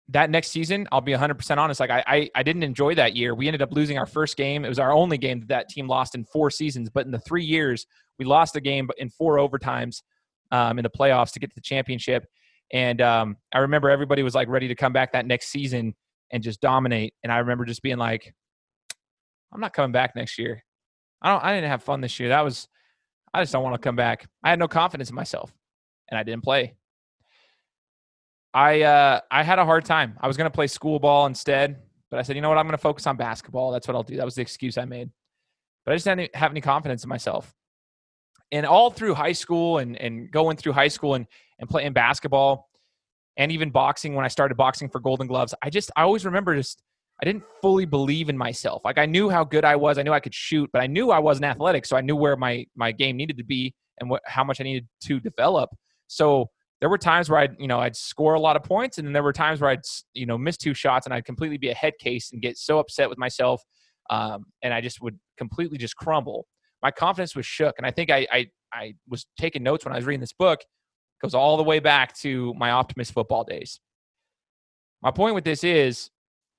that 0.09 0.29
next 0.29 0.51
season 0.51 0.87
i'll 0.93 1.01
be 1.01 1.13
100% 1.13 1.57
honest 1.57 1.81
like 1.81 1.89
I, 1.91 2.05
I, 2.07 2.31
I 2.35 2.43
didn't 2.43 2.63
enjoy 2.63 2.95
that 2.97 3.17
year 3.17 3.35
we 3.35 3.49
ended 3.49 3.63
up 3.63 3.73
losing 3.73 3.97
our 3.97 4.05
first 4.05 4.37
game 4.37 4.65
it 4.65 4.69
was 4.69 4.79
our 4.79 4.93
only 4.93 5.17
game 5.17 5.41
that 5.41 5.49
that 5.49 5.69
team 5.71 5.89
lost 5.89 6.15
in 6.15 6.25
four 6.27 6.51
seasons 6.51 6.91
but 6.91 7.07
in 7.07 7.11
the 7.11 7.19
three 7.21 7.45
years 7.45 7.87
We 8.19 8.25
lost 8.25 8.55
the 8.55 8.61
game 8.61 8.89
in 8.99 9.09
four 9.11 9.37
overtimes 9.37 10.03
um, 10.51 10.79
in 10.79 10.83
the 10.83 10.91
playoffs 10.91 11.33
to 11.33 11.41
get 11.41 11.51
to 11.51 11.55
the 11.55 11.61
championship. 11.61 12.27
And 12.73 13.01
um, 13.01 13.37
I 13.53 13.59
remember 13.59 13.91
everybody 13.91 14.23
was 14.23 14.35
like 14.35 14.49
ready 14.49 14.69
to 14.69 14.75
come 14.75 14.93
back 14.93 15.13
that 15.13 15.27
next 15.27 15.49
season 15.49 15.95
and 16.31 16.43
just 16.43 16.61
dominate. 16.61 17.15
And 17.23 17.33
I 17.33 17.39
remember 17.39 17.65
just 17.65 17.83
being 17.83 17.99
like, 17.99 18.35
I'm 19.55 19.61
not 19.61 19.73
coming 19.73 19.93
back 19.93 20.17
next 20.17 20.39
year. 20.39 20.63
I 21.23 21.31
don't. 21.31 21.45
I 21.45 21.55
didn't 21.55 21.71
have 21.71 21.83
fun 21.83 22.01
this 22.01 22.19
year. 22.19 22.31
That 22.31 22.43
was. 22.43 22.69
I 23.33 23.43
just 23.43 23.53
don't 23.53 23.63
want 23.63 23.75
to 23.75 23.79
come 23.79 23.97
back. 23.97 24.29
I 24.43 24.51
had 24.51 24.59
no 24.59 24.69
confidence 24.69 25.09
in 25.09 25.15
myself, 25.15 25.53
and 26.11 26.19
I 26.19 26.23
didn't 26.23 26.43
play. 26.43 26.77
I 28.53 28.83
uh, 28.83 29.21
I 29.31 29.43
had 29.43 29.59
a 29.59 29.65
hard 29.65 29.85
time. 29.85 30.17
I 30.21 30.29
was 30.29 30.37
going 30.37 30.51
to 30.51 30.55
play 30.55 30.67
school 30.67 30.99
ball 30.99 31.27
instead, 31.27 31.77
but 32.11 32.19
I 32.19 32.23
said, 32.23 32.37
you 32.37 32.43
know 32.43 32.49
what? 32.49 32.59
I'm 32.59 32.67
going 32.67 32.73
to 32.73 32.79
focus 32.79 33.07
on 33.07 33.17
basketball. 33.17 33.73
That's 33.73 33.89
what 33.89 33.97
I'll 33.97 34.03
do. 34.03 34.17
That 34.17 34.25
was 34.25 34.35
the 34.35 34.43
excuse 34.43 34.79
I 34.79 34.85
made. 34.85 35.11
But 35.85 35.93
I 35.93 35.97
just 35.97 36.05
didn't 36.05 36.35
have 36.35 36.51
any 36.51 36.61
confidence 36.61 37.03
in 37.03 37.09
myself. 37.09 37.53
And 38.53 38.65
all 38.65 38.91
through 38.91 39.15
high 39.15 39.33
school 39.33 39.79
and 39.79 39.97
and 39.97 40.31
going 40.31 40.57
through 40.57 40.73
high 40.73 40.89
school 40.89 41.15
and 41.15 41.27
and 41.59 41.69
playing 41.69 41.93
basketball, 41.93 42.69
and 43.37 43.51
even 43.51 43.71
boxing 43.71 44.15
when 44.15 44.25
I 44.25 44.29
started 44.29 44.57
boxing 44.57 44.89
for 44.89 45.01
Golden 45.01 45.27
Gloves, 45.27 45.55
I 45.63 45.71
just 45.71 45.91
I 45.97 46.03
always 46.03 46.25
remember 46.25 46.55
just 46.55 46.83
I 47.23 47.25
didn't 47.25 47.45
fully 47.63 47.85
believe 47.85 48.29
in 48.29 48.37
myself. 48.37 48.83
Like 48.85 48.99
I 48.99 49.07
knew 49.07 49.31
how 49.31 49.45
good 49.45 49.65
I 49.65 49.77
was, 49.77 49.99
I 49.99 50.03
knew 50.03 50.13
I 50.13 50.21
could 50.21 50.35
shoot, 50.35 50.69
but 50.73 50.83
I 50.83 50.87
knew 50.87 51.11
I 51.11 51.19
wasn't 51.19 51.47
athletic, 51.47 51.87
so 51.87 51.97
I 51.97 52.01
knew 52.01 52.17
where 52.17 52.37
my 52.37 52.67
my 52.75 52.93
game 52.93 53.17
needed 53.17 53.37
to 53.39 53.45
be 53.45 53.75
and 54.01 54.11
what 54.11 54.23
how 54.27 54.45
much 54.45 54.61
I 54.61 54.65
needed 54.65 54.89
to 55.05 55.21
develop. 55.21 55.71
So 56.09 56.51
there 56.81 56.91
were 56.91 56.99
times 56.99 57.31
where 57.31 57.39
I'd 57.39 57.57
you 57.59 57.69
know 57.69 57.79
I'd 57.79 57.97
score 57.97 58.35
a 58.35 58.41
lot 58.41 58.57
of 58.57 58.63
points, 58.63 58.99
and 58.99 59.07
then 59.07 59.13
there 59.13 59.23
were 59.23 59.33
times 59.33 59.61
where 59.61 59.71
I'd 59.71 59.85
you 60.13 60.27
know 60.27 60.37
miss 60.37 60.57
two 60.57 60.75
shots 60.75 61.07
and 61.07 61.15
I'd 61.15 61.25
completely 61.25 61.59
be 61.59 61.71
a 61.71 61.75
head 61.75 61.95
case 61.99 62.33
and 62.33 62.43
get 62.43 62.59
so 62.59 62.79
upset 62.79 63.09
with 63.09 63.19
myself, 63.19 63.63
um, 64.11 64.47
and 64.63 64.75
I 64.75 64.81
just 64.81 65.01
would 65.01 65.19
completely 65.39 65.79
just 65.79 65.97
crumble. 65.97 66.47
My 66.83 66.91
confidence 66.91 67.37
was 67.37 67.47
shook, 67.47 67.77
and 67.79 67.87
I 67.87 67.91
think 67.91 68.11
I 68.11 68.27
I, 68.33 68.47
I 68.73 68.95
was 69.09 69.27
taking 69.39 69.63
notes 69.63 69.85
when 69.85 69.93
I 69.93 69.97
was 69.97 70.05
reading 70.05 70.21
this 70.21 70.33
book 70.33 70.61
goes 71.25 71.35
all 71.35 71.57
the 71.57 71.63
way 71.63 71.79
back 71.81 72.15
to 72.19 72.53
my 72.55 72.71
Optimist 72.71 73.13
football 73.13 73.45
days. 73.45 73.81
My 75.03 75.11
point 75.11 75.35
with 75.35 75.45
this 75.45 75.65
is 75.65 76.11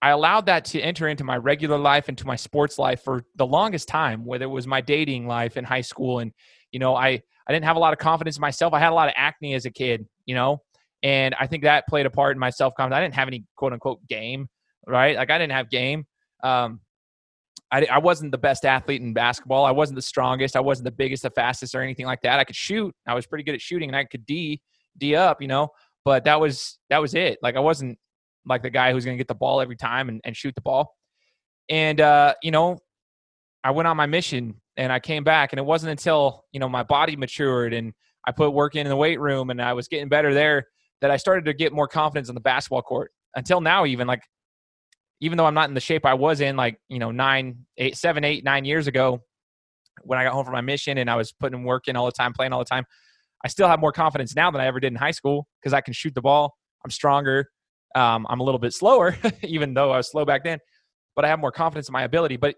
I 0.02 0.12
allowed 0.12 0.46
that 0.48 0.66
to 0.66 0.82
enter 0.82 1.08
into 1.08 1.24
my 1.24 1.38
regular 1.38 1.78
life, 1.78 2.10
into 2.10 2.28
my 2.28 2.36
sports 2.36 2.78
life 2.78 3.04
for 3.04 3.24
the 3.36 3.46
longest 3.46 3.88
time, 3.88 4.26
whether 4.26 4.46
it 4.46 4.50
was 4.50 4.68
my 4.68 4.82
dating 4.82 5.28
life 5.28 5.58
in 5.58 5.64
high 5.64 5.82
school. 5.82 6.20
And, 6.20 6.32
you 6.72 6.80
know, 6.80 6.96
I, 6.96 7.22
I 7.48 7.54
didn't 7.54 7.66
have 7.66 7.76
a 7.76 7.80
lot 7.80 7.94
of 7.94 8.00
confidence 8.00 8.38
in 8.38 8.42
myself. 8.42 8.74
I 8.74 8.80
had 8.80 8.92
a 8.92 8.96
lot 8.96 9.08
of 9.08 9.14
acne 9.18 9.54
as 9.54 9.66
a 9.66 9.72
kid, 9.72 10.06
you 10.26 10.36
know, 10.36 10.62
and 11.02 11.36
I 11.40 11.48
think 11.48 11.64
that 11.64 11.88
played 11.88 12.06
a 12.06 12.10
part 12.10 12.36
in 12.36 12.40
my 12.40 12.50
self 12.50 12.74
confidence. 12.76 12.98
I 12.98 13.02
didn't 13.02 13.16
have 13.16 13.28
any 13.28 13.46
quote 13.56 13.74
unquote 13.74 14.06
game, 14.08 14.48
right? 14.88 15.16
Like 15.16 15.30
I 15.30 15.38
didn't 15.38 15.54
have 15.54 15.70
game. 15.70 16.06
Um, 16.44 16.82
I, 17.72 17.86
I 17.86 17.98
wasn't 17.98 18.32
the 18.32 18.38
best 18.38 18.66
athlete 18.66 19.02
in 19.02 19.14
basketball. 19.14 19.66
I 19.66 19.72
wasn't 19.72 19.96
the 19.96 20.02
strongest. 20.02 20.56
I 20.56 20.62
wasn't 20.62 20.86
the 20.86 20.92
biggest, 20.92 21.24
the 21.24 21.30
fastest, 21.30 21.76
or 21.76 21.82
anything 21.82 22.06
like 22.06 22.22
that. 22.22 22.40
I 22.40 22.44
could 22.44 22.56
shoot. 22.56 22.96
I 23.08 23.14
was 23.14 23.26
pretty 23.26 23.44
good 23.44 23.56
at 23.56 23.62
shooting, 23.62 23.90
and 23.90 23.96
I 23.96 24.06
could 24.06 24.26
d 24.26 24.62
d 24.98 25.16
up, 25.16 25.42
you 25.42 25.48
know. 25.48 25.70
But 26.04 26.26
that 26.26 26.40
was 26.40 26.78
that 26.90 27.02
was 27.02 27.16
it. 27.16 27.40
Like 27.42 27.56
I 27.56 27.60
wasn't 27.60 27.98
like 28.46 28.64
the 28.64 28.70
guy 28.70 28.92
who's 28.92 29.06
going 29.06 29.18
to 29.18 29.20
get 29.20 29.28
the 29.28 29.36
ball 29.36 29.62
every 29.62 29.76
time 29.76 30.10
and, 30.10 30.22
and 30.24 30.36
shoot 30.36 30.56
the 30.56 30.62
ball. 30.62 30.96
And 31.70 32.00
uh, 32.00 32.36
you 32.44 32.52
know, 32.52 32.80
I 33.64 33.72
went 33.72 33.88
on 33.88 33.98
my 33.98 34.06
mission, 34.06 34.62
and 34.78 34.92
I 34.92 35.00
came 35.00 35.24
back, 35.24 35.54
and 35.54 35.60
it 35.60 35.66
wasn't 35.66 35.92
until 35.92 36.46
you 36.52 36.60
know 36.60 36.70
my 36.70 36.84
body 36.84 37.16
matured 37.16 37.74
and 37.74 37.94
I 38.28 38.32
put 38.32 38.52
work 38.52 38.76
in, 38.76 38.82
in 38.82 38.90
the 38.90 38.96
weight 38.96 39.20
room, 39.20 39.50
and 39.50 39.62
I 39.62 39.74
was 39.74 39.88
getting 39.88 40.10
better 40.10 40.34
there 40.34 40.68
that 41.02 41.12
I 41.12 41.18
started 41.18 41.46
to 41.46 41.54
get 41.54 41.74
more 41.74 41.88
confidence 41.88 42.30
on 42.30 42.36
the 42.36 42.42
basketball 42.42 42.82
court. 42.82 43.12
Until 43.36 43.62
now, 43.62 43.86
even 43.86 44.08
like 44.08 44.22
even 45.22 45.38
though 45.38 45.46
I'm 45.46 45.54
not 45.54 45.70
in 45.70 45.76
the 45.76 45.82
shape 45.82 46.06
I 46.06 46.14
was 46.14 46.42
in 46.42 46.56
like, 46.56 46.80
you 46.90 47.00
know, 47.00 47.12
nine, 47.12 47.66
eight, 47.78 47.98
seven, 47.98 48.24
eight, 48.24 48.44
nine 48.44 48.66
years 48.66 48.88
ago 48.88 49.22
when 50.04 50.20
I 50.20 50.24
got 50.24 50.34
home 50.34 50.44
from 50.46 50.54
my 50.54 50.62
mission 50.62 50.98
and 50.98 51.10
I 51.10 51.16
was 51.16 51.32
putting 51.32 51.64
work 51.64 51.88
in 51.88 51.96
all 51.96 52.06
the 52.06 52.12
time, 52.12 52.34
playing 52.34 52.54
all 52.54 52.60
the 52.60 52.66
time, 52.66 52.86
I 53.44 53.48
still 53.48 53.68
have 53.68 53.80
more 53.80 53.92
confidence 53.92 54.36
now 54.36 54.52
than 54.52 54.62
I 54.62 54.68
ever 54.68 54.80
did 54.80 54.92
in 54.92 54.96
high 54.96 55.12
school 55.12 55.48
because 55.60 55.74
I 55.74 55.82
can 55.82 55.94
shoot 55.94 56.14
the 56.14 56.22
ball. 56.22 56.56
I'm 56.84 56.92
stronger. 56.92 57.50
Um, 57.96 58.28
I'm 58.30 58.42
a 58.42 58.44
little 58.44 58.60
bit 58.60 58.74
slower, 58.74 59.18
even 59.44 59.74
though 59.74 59.92
I 59.92 59.98
was 59.98 60.12
slow 60.12 60.26
back 60.26 60.44
then, 60.44 60.60
but 61.16 61.26
I 61.26 61.30
have 61.30 61.40
more 61.40 61.52
confidence 61.52 61.88
in 61.88 61.94
my 61.94 62.04
ability. 62.04 62.38
But 62.38 62.56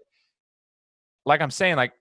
like 1.24 1.40
I'm 1.40 1.50
saying, 1.50 1.76
like 1.76 1.92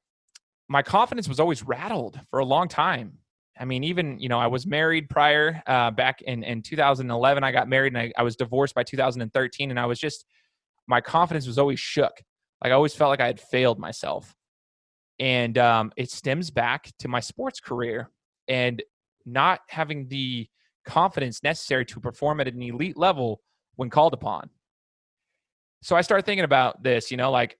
my 0.67 0.81
confidence 0.81 1.27
was 1.27 1.39
always 1.39 1.63
rattled 1.63 2.19
for 2.29 2.39
a 2.39 2.45
long 2.45 2.67
time. 2.67 3.19
I 3.59 3.65
mean, 3.65 3.83
even, 3.83 4.19
you 4.19 4.29
know, 4.29 4.39
I 4.39 4.47
was 4.47 4.67
married 4.67 5.09
prior 5.09 5.61
uh, 5.65 5.91
back 5.91 6.21
in, 6.21 6.43
in 6.43 6.61
2011. 6.61 7.43
I 7.43 7.51
got 7.51 7.67
married 7.67 7.93
and 7.93 8.01
I, 8.01 8.13
I 8.17 8.23
was 8.23 8.35
divorced 8.35 8.75
by 8.75 8.83
2013. 8.83 9.71
And 9.71 9.79
I 9.79 9.85
was 9.85 9.99
just, 9.99 10.25
my 10.87 11.01
confidence 11.01 11.47
was 11.47 11.57
always 11.57 11.79
shook. 11.79 12.13
Like 12.63 12.71
I 12.71 12.75
always 12.75 12.93
felt 12.93 13.09
like 13.09 13.21
I 13.21 13.27
had 13.27 13.39
failed 13.39 13.79
myself. 13.79 14.35
And 15.19 15.57
um, 15.57 15.91
it 15.97 16.11
stems 16.11 16.51
back 16.51 16.91
to 16.99 17.07
my 17.07 17.19
sports 17.19 17.59
career 17.59 18.11
and 18.47 18.83
not 19.25 19.61
having 19.67 20.07
the 20.07 20.47
confidence 20.87 21.43
necessary 21.43 21.85
to 21.85 21.99
perform 21.99 22.39
at 22.39 22.47
an 22.47 22.61
elite 22.61 22.97
level 22.97 23.41
when 23.75 23.89
called 23.89 24.13
upon. 24.13 24.49
So 25.83 25.95
I 25.95 26.01
started 26.01 26.25
thinking 26.25 26.45
about 26.45 26.81
this, 26.81 27.11
you 27.11 27.17
know, 27.17 27.29
like 27.29 27.57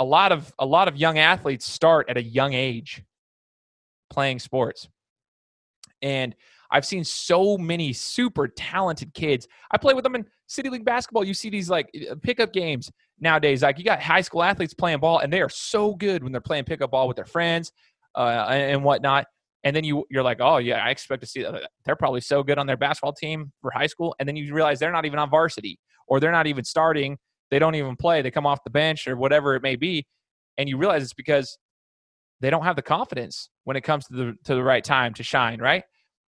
a 0.00 0.04
lot 0.04 0.32
of 0.32 0.52
a 0.58 0.66
lot 0.66 0.88
of 0.88 0.96
young 0.96 1.18
athletes 1.18 1.70
start 1.70 2.08
at 2.08 2.16
a 2.16 2.22
young 2.22 2.52
age 2.52 3.02
playing 4.10 4.38
sports. 4.38 4.88
And 6.02 6.34
I've 6.70 6.84
seen 6.84 7.04
so 7.04 7.56
many 7.56 7.92
super 7.92 8.48
talented 8.48 9.14
kids. 9.14 9.48
I 9.70 9.78
play 9.78 9.94
with 9.94 10.04
them 10.04 10.14
in 10.14 10.26
City 10.46 10.68
League 10.68 10.84
basketball. 10.84 11.24
You 11.24 11.34
see 11.34 11.50
these 11.50 11.70
like 11.70 11.90
uh, 12.10 12.14
pickup 12.22 12.52
games 12.52 12.90
nowadays. 13.20 13.62
Like 13.62 13.78
you 13.78 13.84
got 13.84 14.02
high 14.02 14.20
school 14.20 14.42
athletes 14.42 14.74
playing 14.74 14.98
ball, 14.98 15.20
and 15.20 15.32
they 15.32 15.40
are 15.40 15.48
so 15.48 15.94
good 15.94 16.22
when 16.22 16.32
they're 16.32 16.40
playing 16.40 16.64
pickup 16.64 16.90
ball 16.90 17.08
with 17.08 17.16
their 17.16 17.24
friends 17.24 17.72
uh, 18.14 18.46
and 18.50 18.84
whatnot. 18.84 19.26
And 19.64 19.74
then 19.74 19.84
you 19.84 20.04
you're 20.10 20.22
like, 20.22 20.38
oh 20.40 20.58
yeah, 20.58 20.84
I 20.84 20.90
expect 20.90 21.22
to 21.22 21.26
see 21.26 21.42
that. 21.42 21.70
They're 21.84 21.96
probably 21.96 22.20
so 22.20 22.42
good 22.42 22.58
on 22.58 22.66
their 22.66 22.76
basketball 22.76 23.12
team 23.12 23.52
for 23.60 23.70
high 23.70 23.86
school, 23.86 24.14
and 24.18 24.28
then 24.28 24.36
you 24.36 24.54
realize 24.54 24.78
they're 24.78 24.92
not 24.92 25.04
even 25.04 25.18
on 25.18 25.30
varsity 25.30 25.78
or 26.06 26.20
they're 26.20 26.32
not 26.32 26.46
even 26.46 26.64
starting. 26.64 27.18
They 27.50 27.58
don't 27.58 27.74
even 27.74 27.96
play. 27.96 28.22
They 28.22 28.30
come 28.30 28.46
off 28.46 28.62
the 28.64 28.70
bench 28.70 29.08
or 29.08 29.16
whatever 29.16 29.54
it 29.56 29.62
may 29.62 29.76
be, 29.76 30.06
and 30.56 30.68
you 30.68 30.76
realize 30.76 31.02
it's 31.02 31.12
because 31.12 31.58
they 32.40 32.50
don't 32.50 32.62
have 32.62 32.76
the 32.76 32.82
confidence 32.82 33.50
when 33.64 33.76
it 33.76 33.82
comes 33.82 34.06
to 34.06 34.14
the 34.14 34.34
to 34.44 34.54
the 34.54 34.62
right 34.62 34.84
time 34.84 35.14
to 35.14 35.22
shine. 35.22 35.60
Right? 35.60 35.82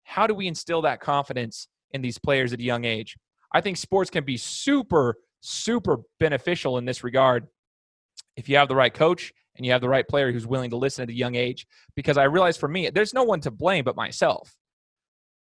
how 0.04 0.26
do 0.26 0.34
we 0.34 0.46
instill 0.46 0.82
that 0.82 1.00
confidence 1.00 1.66
in 1.90 2.02
these 2.02 2.18
players 2.18 2.52
at 2.52 2.60
a 2.60 2.62
young 2.62 2.84
age? 2.84 3.16
I 3.52 3.60
think 3.60 3.76
sports 3.76 4.10
can 4.10 4.24
be 4.24 4.36
super, 4.36 5.16
super 5.40 5.98
beneficial 6.20 6.78
in 6.78 6.84
this 6.84 7.02
regard 7.02 7.48
if 8.36 8.48
you 8.48 8.56
have 8.56 8.68
the 8.68 8.76
right 8.76 8.92
coach 8.92 9.32
and 9.56 9.64
you 9.64 9.72
have 9.72 9.80
the 9.80 9.88
right 9.88 10.06
player 10.06 10.32
who's 10.32 10.46
willing 10.46 10.70
to 10.70 10.76
listen 10.76 11.02
at 11.02 11.10
a 11.10 11.16
young 11.16 11.34
age. 11.34 11.66
Because 11.94 12.16
I 12.18 12.24
realized 12.24 12.60
for 12.60 12.68
me, 12.68 12.90
there's 12.90 13.14
no 13.14 13.24
one 13.24 13.40
to 13.42 13.50
blame 13.50 13.84
but 13.84 13.96
myself. 13.96 14.54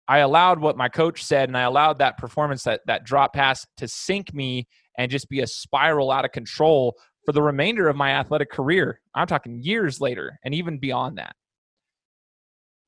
I 0.08 0.18
allowed 0.18 0.60
what 0.60 0.76
my 0.76 0.88
coach 0.88 1.24
said, 1.24 1.48
and 1.48 1.56
I 1.56 1.62
allowed 1.62 1.98
that 1.98 2.18
performance, 2.18 2.64
that 2.64 2.80
that 2.86 3.04
drop 3.04 3.32
pass, 3.32 3.66
to 3.78 3.88
sink 3.88 4.34
me 4.34 4.66
and 4.98 5.10
just 5.10 5.28
be 5.28 5.40
a 5.40 5.46
spiral 5.46 6.10
out 6.10 6.24
of 6.24 6.32
control 6.32 6.94
for 7.24 7.32
the 7.32 7.42
remainder 7.42 7.88
of 7.88 7.96
my 7.96 8.10
athletic 8.10 8.50
career. 8.50 9.00
I'm 9.14 9.26
talking 9.26 9.60
years 9.62 10.00
later, 10.00 10.38
and 10.44 10.54
even 10.54 10.78
beyond 10.78 11.18
that 11.18 11.34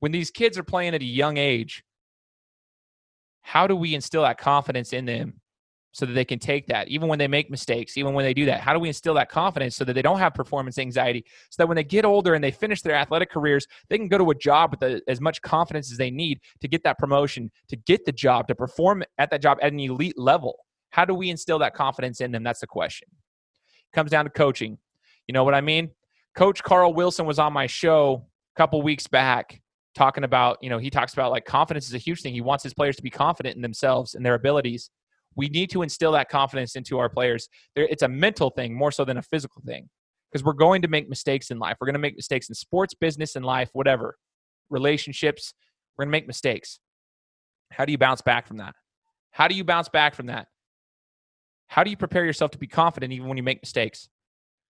when 0.05 0.11
these 0.11 0.29
kids 0.31 0.57
are 0.57 0.63
playing 0.63 0.93
at 0.93 1.01
a 1.01 1.05
young 1.05 1.37
age, 1.37 1.83
how 3.41 3.67
do 3.67 3.75
we 3.75 3.95
instill 3.95 4.23
that 4.23 4.37
confidence 4.37 4.93
in 4.93 5.05
them 5.05 5.41
so 5.95 6.05
that 6.05 6.11
they 6.11 6.25
can 6.25 6.39
take 6.39 6.67
that 6.67 6.89
even 6.89 7.07
when 7.07 7.17
they 7.17 7.27
make 7.27 7.49
mistakes 7.49 7.97
even 7.97 8.13
when 8.13 8.25
they 8.25 8.33
do 8.33 8.43
that. 8.43 8.59
How 8.59 8.73
do 8.73 8.79
we 8.79 8.89
instill 8.89 9.13
that 9.13 9.29
confidence 9.29 9.77
so 9.77 9.85
that 9.85 9.93
they 9.93 10.01
don't 10.01 10.19
have 10.19 10.33
performance 10.33 10.77
anxiety? 10.77 11.23
So 11.49 11.55
that 11.63 11.67
when 11.67 11.77
they 11.77 11.85
get 11.85 12.03
older 12.03 12.33
and 12.33 12.43
they 12.43 12.51
finish 12.51 12.81
their 12.81 12.95
athletic 12.95 13.31
careers 13.31 13.65
they 13.87 13.97
can 13.97 14.09
go 14.09 14.17
to 14.17 14.29
a 14.29 14.35
job 14.35 14.71
with 14.71 15.01
as 15.07 15.21
much 15.21 15.41
confidence 15.41 15.89
as 15.93 15.97
they 15.97 16.11
need 16.11 16.41
to 16.59 16.67
get 16.67 16.83
that 16.83 16.99
promotion 16.99 17.49
to 17.69 17.77
get 17.77 18.03
the 18.03 18.11
job 18.11 18.49
to 18.49 18.55
perform 18.55 19.05
at 19.19 19.31
that 19.31 19.41
job 19.41 19.57
at 19.61 19.71
an 19.71 19.79
elite 19.79 20.17
level. 20.17 20.57
How 20.89 21.05
do 21.05 21.13
we 21.13 21.29
instill 21.29 21.59
that 21.59 21.73
confidence 21.73 22.19
in 22.19 22.33
them? 22.33 22.43
That's 22.43 22.59
the 22.59 22.67
question. 22.67 23.07
It 23.63 23.95
comes 23.95 24.11
down 24.11 24.25
to 24.25 24.31
coaching. 24.31 24.77
You 25.27 25.33
know 25.33 25.45
what 25.45 25.55
i 25.55 25.61
mean? 25.61 25.91
Coach 26.35 26.61
carl 26.61 26.93
wilson 26.93 27.25
was 27.25 27.39
on 27.39 27.53
my 27.53 27.67
show 27.67 28.25
a 28.53 28.59
couple 28.59 28.81
weeks 28.81 29.07
back 29.07 29.61
talking 29.95 30.25
about, 30.25 30.57
you 30.61 30.69
know, 30.69 30.77
he 30.77 30.89
talks 30.89 31.13
about 31.13 31.31
like 31.31 31.45
confidence 31.45 31.87
is 31.87 31.93
a 31.93 31.99
huge 31.99 32.21
thing. 32.21 32.33
He 32.33 32.41
wants 32.41 32.65
his 32.65 32.73
players 32.73 32.97
to 32.97 33.01
be 33.01 33.09
confident 33.09 33.55
in 33.55 33.61
themselves 33.61 34.13
and 34.13 34.25
their 34.25 34.33
abilities. 34.33 34.89
We 35.35 35.49
need 35.49 35.69
to 35.71 35.81
instill 35.81 36.11
that 36.13 36.29
confidence 36.29 36.75
into 36.75 36.97
our 36.99 37.09
players. 37.09 37.49
It's 37.75 38.03
a 38.03 38.07
mental 38.07 38.49
thing 38.49 38.73
more 38.73 38.91
so 38.91 39.05
than 39.05 39.17
a 39.17 39.21
physical 39.21 39.61
thing 39.65 39.89
because 40.31 40.43
we're 40.43 40.53
going 40.53 40.81
to 40.81 40.87
make 40.87 41.09
mistakes 41.09 41.51
in 41.51 41.59
life. 41.59 41.77
We're 41.79 41.87
going 41.87 41.93
to 41.95 41.99
make 41.99 42.15
mistakes 42.15 42.49
in 42.49 42.55
sports, 42.55 42.93
business, 42.93 43.35
and 43.35 43.45
life, 43.45 43.69
whatever, 43.73 44.17
relationships. 44.69 45.53
We're 45.97 46.05
going 46.05 46.11
to 46.11 46.17
make 46.17 46.27
mistakes. 46.27 46.79
How 47.71 47.85
do 47.85 47.91
you 47.91 47.97
bounce 47.97 48.21
back 48.21 48.47
from 48.47 48.57
that? 48.57 48.75
How 49.31 49.47
do 49.47 49.55
you 49.55 49.63
bounce 49.63 49.89
back 49.89 50.15
from 50.15 50.27
that? 50.27 50.47
How 51.67 51.83
do 51.83 51.89
you 51.89 51.97
prepare 51.97 52.25
yourself 52.25 52.51
to 52.51 52.57
be 52.57 52.67
confident 52.67 53.11
even 53.11 53.27
when 53.27 53.37
you 53.37 53.43
make 53.43 53.61
mistakes? 53.61 54.07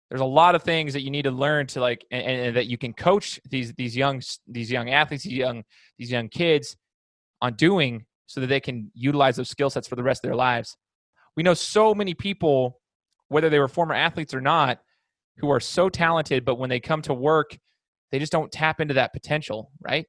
there's 0.09 0.21
a 0.21 0.25
lot 0.25 0.55
of 0.55 0.63
things 0.63 0.93
that 0.93 1.01
you 1.01 1.09
need 1.09 1.23
to 1.23 1.31
learn 1.31 1.67
to 1.67 1.79
like 1.79 2.05
and, 2.11 2.25
and, 2.25 2.55
that 2.55 2.67
you 2.67 2.77
can 2.77 2.93
coach 2.93 3.39
these 3.49 3.73
these 3.73 3.95
young 3.95 4.21
these 4.47 4.71
young 4.71 4.89
athletes 4.89 5.23
these 5.23 5.33
young 5.33 5.63
these 5.97 6.11
young 6.11 6.29
kids 6.29 6.77
on 7.41 7.53
doing 7.55 8.05
so 8.27 8.41
that 8.41 8.47
they 8.47 8.59
can 8.59 8.91
utilize 8.93 9.35
those 9.35 9.49
skill 9.49 9.69
sets 9.69 9.87
for 9.87 9.95
the 9.95 10.03
rest 10.03 10.23
of 10.23 10.29
their 10.29 10.35
lives 10.35 10.75
we 11.35 11.43
know 11.43 11.53
so 11.53 11.93
many 11.93 12.13
people 12.13 12.79
whether 13.27 13.49
they 13.49 13.59
were 13.59 13.67
former 13.67 13.93
athletes 13.93 14.33
or 14.33 14.41
not 14.41 14.79
who 15.37 15.49
are 15.49 15.59
so 15.59 15.89
talented 15.89 16.45
but 16.45 16.55
when 16.55 16.69
they 16.69 16.79
come 16.79 17.01
to 17.01 17.13
work 17.13 17.57
they 18.11 18.19
just 18.19 18.31
don't 18.31 18.51
tap 18.51 18.79
into 18.79 18.93
that 18.93 19.11
potential, 19.11 19.71
right? 19.81 20.05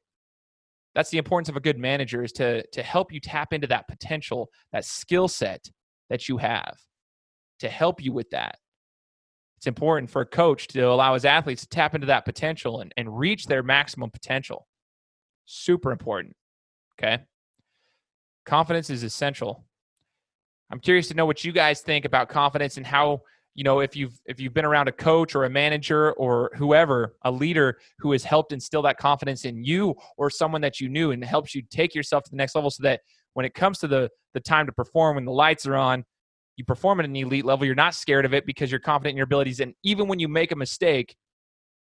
That's 0.94 1.10
the 1.10 1.18
importance 1.18 1.48
of 1.48 1.56
a 1.56 1.60
good 1.60 1.76
manager 1.76 2.22
is 2.22 2.32
to 2.32 2.64
to 2.68 2.82
help 2.82 3.12
you 3.12 3.20
tap 3.20 3.52
into 3.52 3.66
that 3.66 3.88
potential, 3.88 4.48
that 4.72 4.84
skill 4.84 5.28
set 5.28 5.68
that 6.08 6.28
you 6.28 6.38
have 6.38 6.76
to 7.58 7.68
help 7.68 8.00
you 8.00 8.12
with 8.12 8.30
that. 8.30 8.58
It's 9.56 9.66
important 9.66 10.10
for 10.10 10.22
a 10.22 10.26
coach 10.26 10.68
to 10.68 10.82
allow 10.82 11.14
his 11.14 11.24
athletes 11.24 11.62
to 11.62 11.68
tap 11.68 11.94
into 11.94 12.06
that 12.06 12.24
potential 12.24 12.80
and, 12.80 12.92
and 12.96 13.18
reach 13.18 13.46
their 13.46 13.62
maximum 13.62 14.10
potential. 14.10 14.68
Super 15.46 15.90
important. 15.90 16.36
Okay. 16.98 17.24
Confidence 18.46 18.90
is 18.90 19.02
essential. 19.02 19.64
I'm 20.70 20.80
curious 20.80 21.08
to 21.08 21.14
know 21.14 21.26
what 21.26 21.44
you 21.44 21.52
guys 21.52 21.80
think 21.80 22.04
about 22.04 22.28
confidence 22.28 22.76
and 22.76 22.86
how 22.86 23.22
you 23.54 23.64
know 23.64 23.80
if 23.80 23.96
you've 23.96 24.18
if 24.26 24.40
you've 24.40 24.54
been 24.54 24.64
around 24.64 24.88
a 24.88 24.92
coach 24.92 25.34
or 25.34 25.44
a 25.44 25.50
manager 25.50 26.12
or 26.12 26.50
whoever 26.56 27.16
a 27.22 27.30
leader 27.30 27.78
who 27.98 28.12
has 28.12 28.24
helped 28.24 28.52
instill 28.52 28.82
that 28.82 28.98
confidence 28.98 29.44
in 29.44 29.64
you 29.64 29.94
or 30.16 30.30
someone 30.30 30.60
that 30.60 30.80
you 30.80 30.88
knew 30.88 31.10
and 31.12 31.24
helps 31.24 31.54
you 31.54 31.62
take 31.70 31.94
yourself 31.94 32.22
to 32.24 32.30
the 32.30 32.36
next 32.36 32.54
level 32.54 32.70
so 32.70 32.82
that 32.82 33.00
when 33.34 33.46
it 33.46 33.54
comes 33.54 33.78
to 33.78 33.88
the 33.88 34.08
the 34.34 34.40
time 34.40 34.66
to 34.66 34.72
perform 34.72 35.16
when 35.16 35.24
the 35.24 35.32
lights 35.32 35.66
are 35.66 35.76
on 35.76 36.04
you 36.56 36.64
perform 36.64 37.00
at 37.00 37.04
an 37.04 37.14
elite 37.14 37.44
level. 37.44 37.66
You're 37.66 37.74
not 37.74 37.94
scared 37.94 38.24
of 38.24 38.32
it 38.32 38.46
because 38.46 38.70
you're 38.70 38.80
confident 38.80 39.12
in 39.12 39.16
your 39.18 39.24
abilities. 39.24 39.60
And 39.60 39.74
even 39.82 40.08
when 40.08 40.18
you 40.18 40.28
make 40.28 40.52
a 40.52 40.56
mistake 40.56 41.16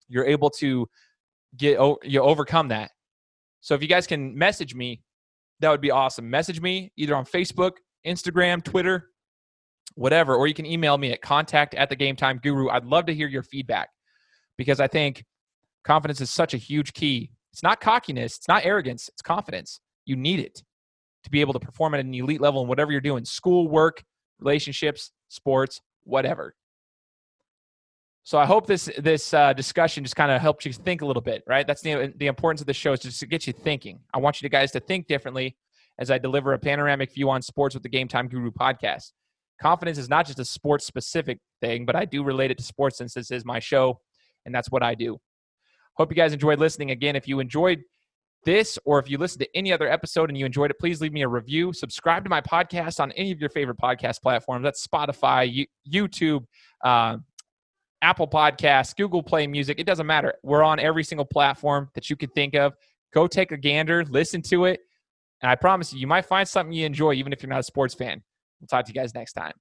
you're 0.08 0.26
able 0.26 0.50
to 0.50 0.86
get 1.56 1.78
you 2.02 2.20
overcome 2.20 2.68
that. 2.68 2.90
So 3.60 3.74
if 3.74 3.82
you 3.82 3.88
guys 3.88 4.06
can 4.06 4.36
message 4.36 4.74
me 4.74 5.00
that 5.62 5.70
would 5.70 5.80
be 5.80 5.90
awesome. 5.90 6.28
Message 6.28 6.60
me 6.60 6.92
either 6.96 7.16
on 7.16 7.24
facebook 7.24 7.72
instagram 8.04 8.62
twitter 8.64 9.10
whatever 9.94 10.34
or 10.34 10.48
you 10.48 10.54
can 10.54 10.66
email 10.66 10.98
me 10.98 11.12
at 11.12 11.22
contact 11.22 11.72
at 11.74 11.88
the 11.88 11.94
game 11.94 12.16
time 12.16 12.40
guru 12.42 12.68
i'd 12.70 12.84
love 12.84 13.06
to 13.06 13.14
hear 13.14 13.28
your 13.28 13.44
feedback 13.44 13.90
because 14.58 14.80
i 14.80 14.88
think 14.88 15.24
confidence 15.84 16.20
is 16.20 16.30
such 16.30 16.54
a 16.54 16.56
huge 16.56 16.92
key. 16.92 17.30
It's 17.52 17.62
not 17.62 17.80
cockiness 17.80 18.36
it's 18.36 18.48
not 18.48 18.64
arrogance 18.64 19.08
it's 19.08 19.22
confidence. 19.22 19.80
You 20.04 20.16
need 20.16 20.40
it 20.40 20.62
to 21.24 21.30
be 21.30 21.40
able 21.40 21.52
to 21.52 21.60
perform 21.60 21.94
at 21.94 22.00
an 22.00 22.12
elite 22.14 22.40
level 22.40 22.62
in 22.62 22.68
whatever 22.68 22.90
you're 22.90 23.00
doing 23.00 23.24
school 23.24 23.68
work 23.68 24.02
relationships, 24.40 25.12
sports, 25.28 25.80
whatever. 26.02 26.54
So 28.24 28.38
I 28.38 28.46
hope 28.46 28.66
this 28.66 28.88
this 28.98 29.34
uh, 29.34 29.52
discussion 29.52 30.04
just 30.04 30.14
kind 30.14 30.30
of 30.30 30.40
helps 30.40 30.64
you 30.64 30.72
think 30.72 31.02
a 31.02 31.06
little 31.06 31.22
bit, 31.22 31.42
right? 31.46 31.66
That's 31.66 31.82
the 31.82 32.12
the 32.16 32.28
importance 32.28 32.60
of 32.60 32.66
the 32.66 32.74
show 32.74 32.92
is 32.92 33.00
just 33.00 33.20
to 33.20 33.26
get 33.26 33.46
you 33.46 33.52
thinking. 33.52 34.00
I 34.14 34.18
want 34.18 34.40
you 34.40 34.48
guys 34.48 34.70
to 34.72 34.80
think 34.80 35.08
differently 35.08 35.56
as 35.98 36.10
I 36.10 36.18
deliver 36.18 36.52
a 36.52 36.58
panoramic 36.58 37.12
view 37.12 37.30
on 37.30 37.42
sports 37.42 37.74
with 37.74 37.82
the 37.82 37.88
Game 37.88 38.08
Time 38.08 38.28
Guru 38.28 38.50
podcast. 38.50 39.12
Confidence 39.60 39.98
is 39.98 40.08
not 40.08 40.26
just 40.26 40.38
a 40.38 40.44
sports 40.44 40.86
specific 40.86 41.38
thing, 41.60 41.84
but 41.84 41.96
I 41.96 42.04
do 42.04 42.24
relate 42.24 42.50
it 42.50 42.58
to 42.58 42.64
sports 42.64 42.98
since 42.98 43.14
this 43.14 43.30
is 43.30 43.44
my 43.44 43.58
show 43.58 44.00
and 44.44 44.54
that's 44.54 44.70
what 44.70 44.82
I 44.82 44.94
do. 44.94 45.20
Hope 45.94 46.10
you 46.10 46.16
guys 46.16 46.32
enjoyed 46.32 46.58
listening. 46.58 46.90
Again, 46.90 47.16
if 47.16 47.28
you 47.28 47.40
enjoyed 47.40 47.82
this 48.44 48.78
or 48.84 48.98
if 48.98 49.08
you 49.08 49.18
listened 49.18 49.40
to 49.40 49.56
any 49.56 49.72
other 49.72 49.88
episode 49.88 50.30
and 50.30 50.36
you 50.36 50.46
enjoyed 50.46 50.70
it, 50.70 50.78
please 50.78 51.00
leave 51.00 51.12
me 51.12 51.22
a 51.22 51.28
review. 51.28 51.72
Subscribe 51.72 52.24
to 52.24 52.30
my 52.30 52.40
podcast 52.40 52.98
on 52.98 53.12
any 53.12 53.30
of 53.30 53.40
your 53.40 53.50
favorite 53.50 53.78
podcast 53.78 54.20
platforms. 54.20 54.64
That's 54.64 54.84
Spotify, 54.86 55.66
YouTube, 55.88 56.44
uh, 56.82 57.18
Apple 58.02 58.28
Podcasts, 58.28 58.94
Google 58.96 59.22
Play 59.22 59.46
Music. 59.46 59.78
It 59.78 59.84
doesn't 59.84 60.06
matter. 60.06 60.34
We're 60.42 60.62
on 60.62 60.78
every 60.78 61.04
single 61.04 61.24
platform 61.24 61.88
that 61.94 62.10
you 62.10 62.16
could 62.16 62.34
think 62.34 62.54
of. 62.54 62.74
Go 63.14 63.26
take 63.26 63.52
a 63.52 63.56
gander, 63.56 64.04
listen 64.04 64.42
to 64.42 64.64
it. 64.64 64.80
And 65.40 65.50
I 65.50 65.54
promise 65.54 65.92
you, 65.92 66.00
you 66.00 66.06
might 66.06 66.26
find 66.26 66.46
something 66.46 66.72
you 66.72 66.84
enjoy, 66.84 67.14
even 67.14 67.32
if 67.32 67.42
you're 67.42 67.50
not 67.50 67.60
a 67.60 67.64
sports 67.64 67.94
fan. 67.94 68.22
We'll 68.60 68.68
talk 68.68 68.84
to 68.84 68.90
you 68.90 68.94
guys 68.94 69.14
next 69.14 69.32
time. 69.32 69.52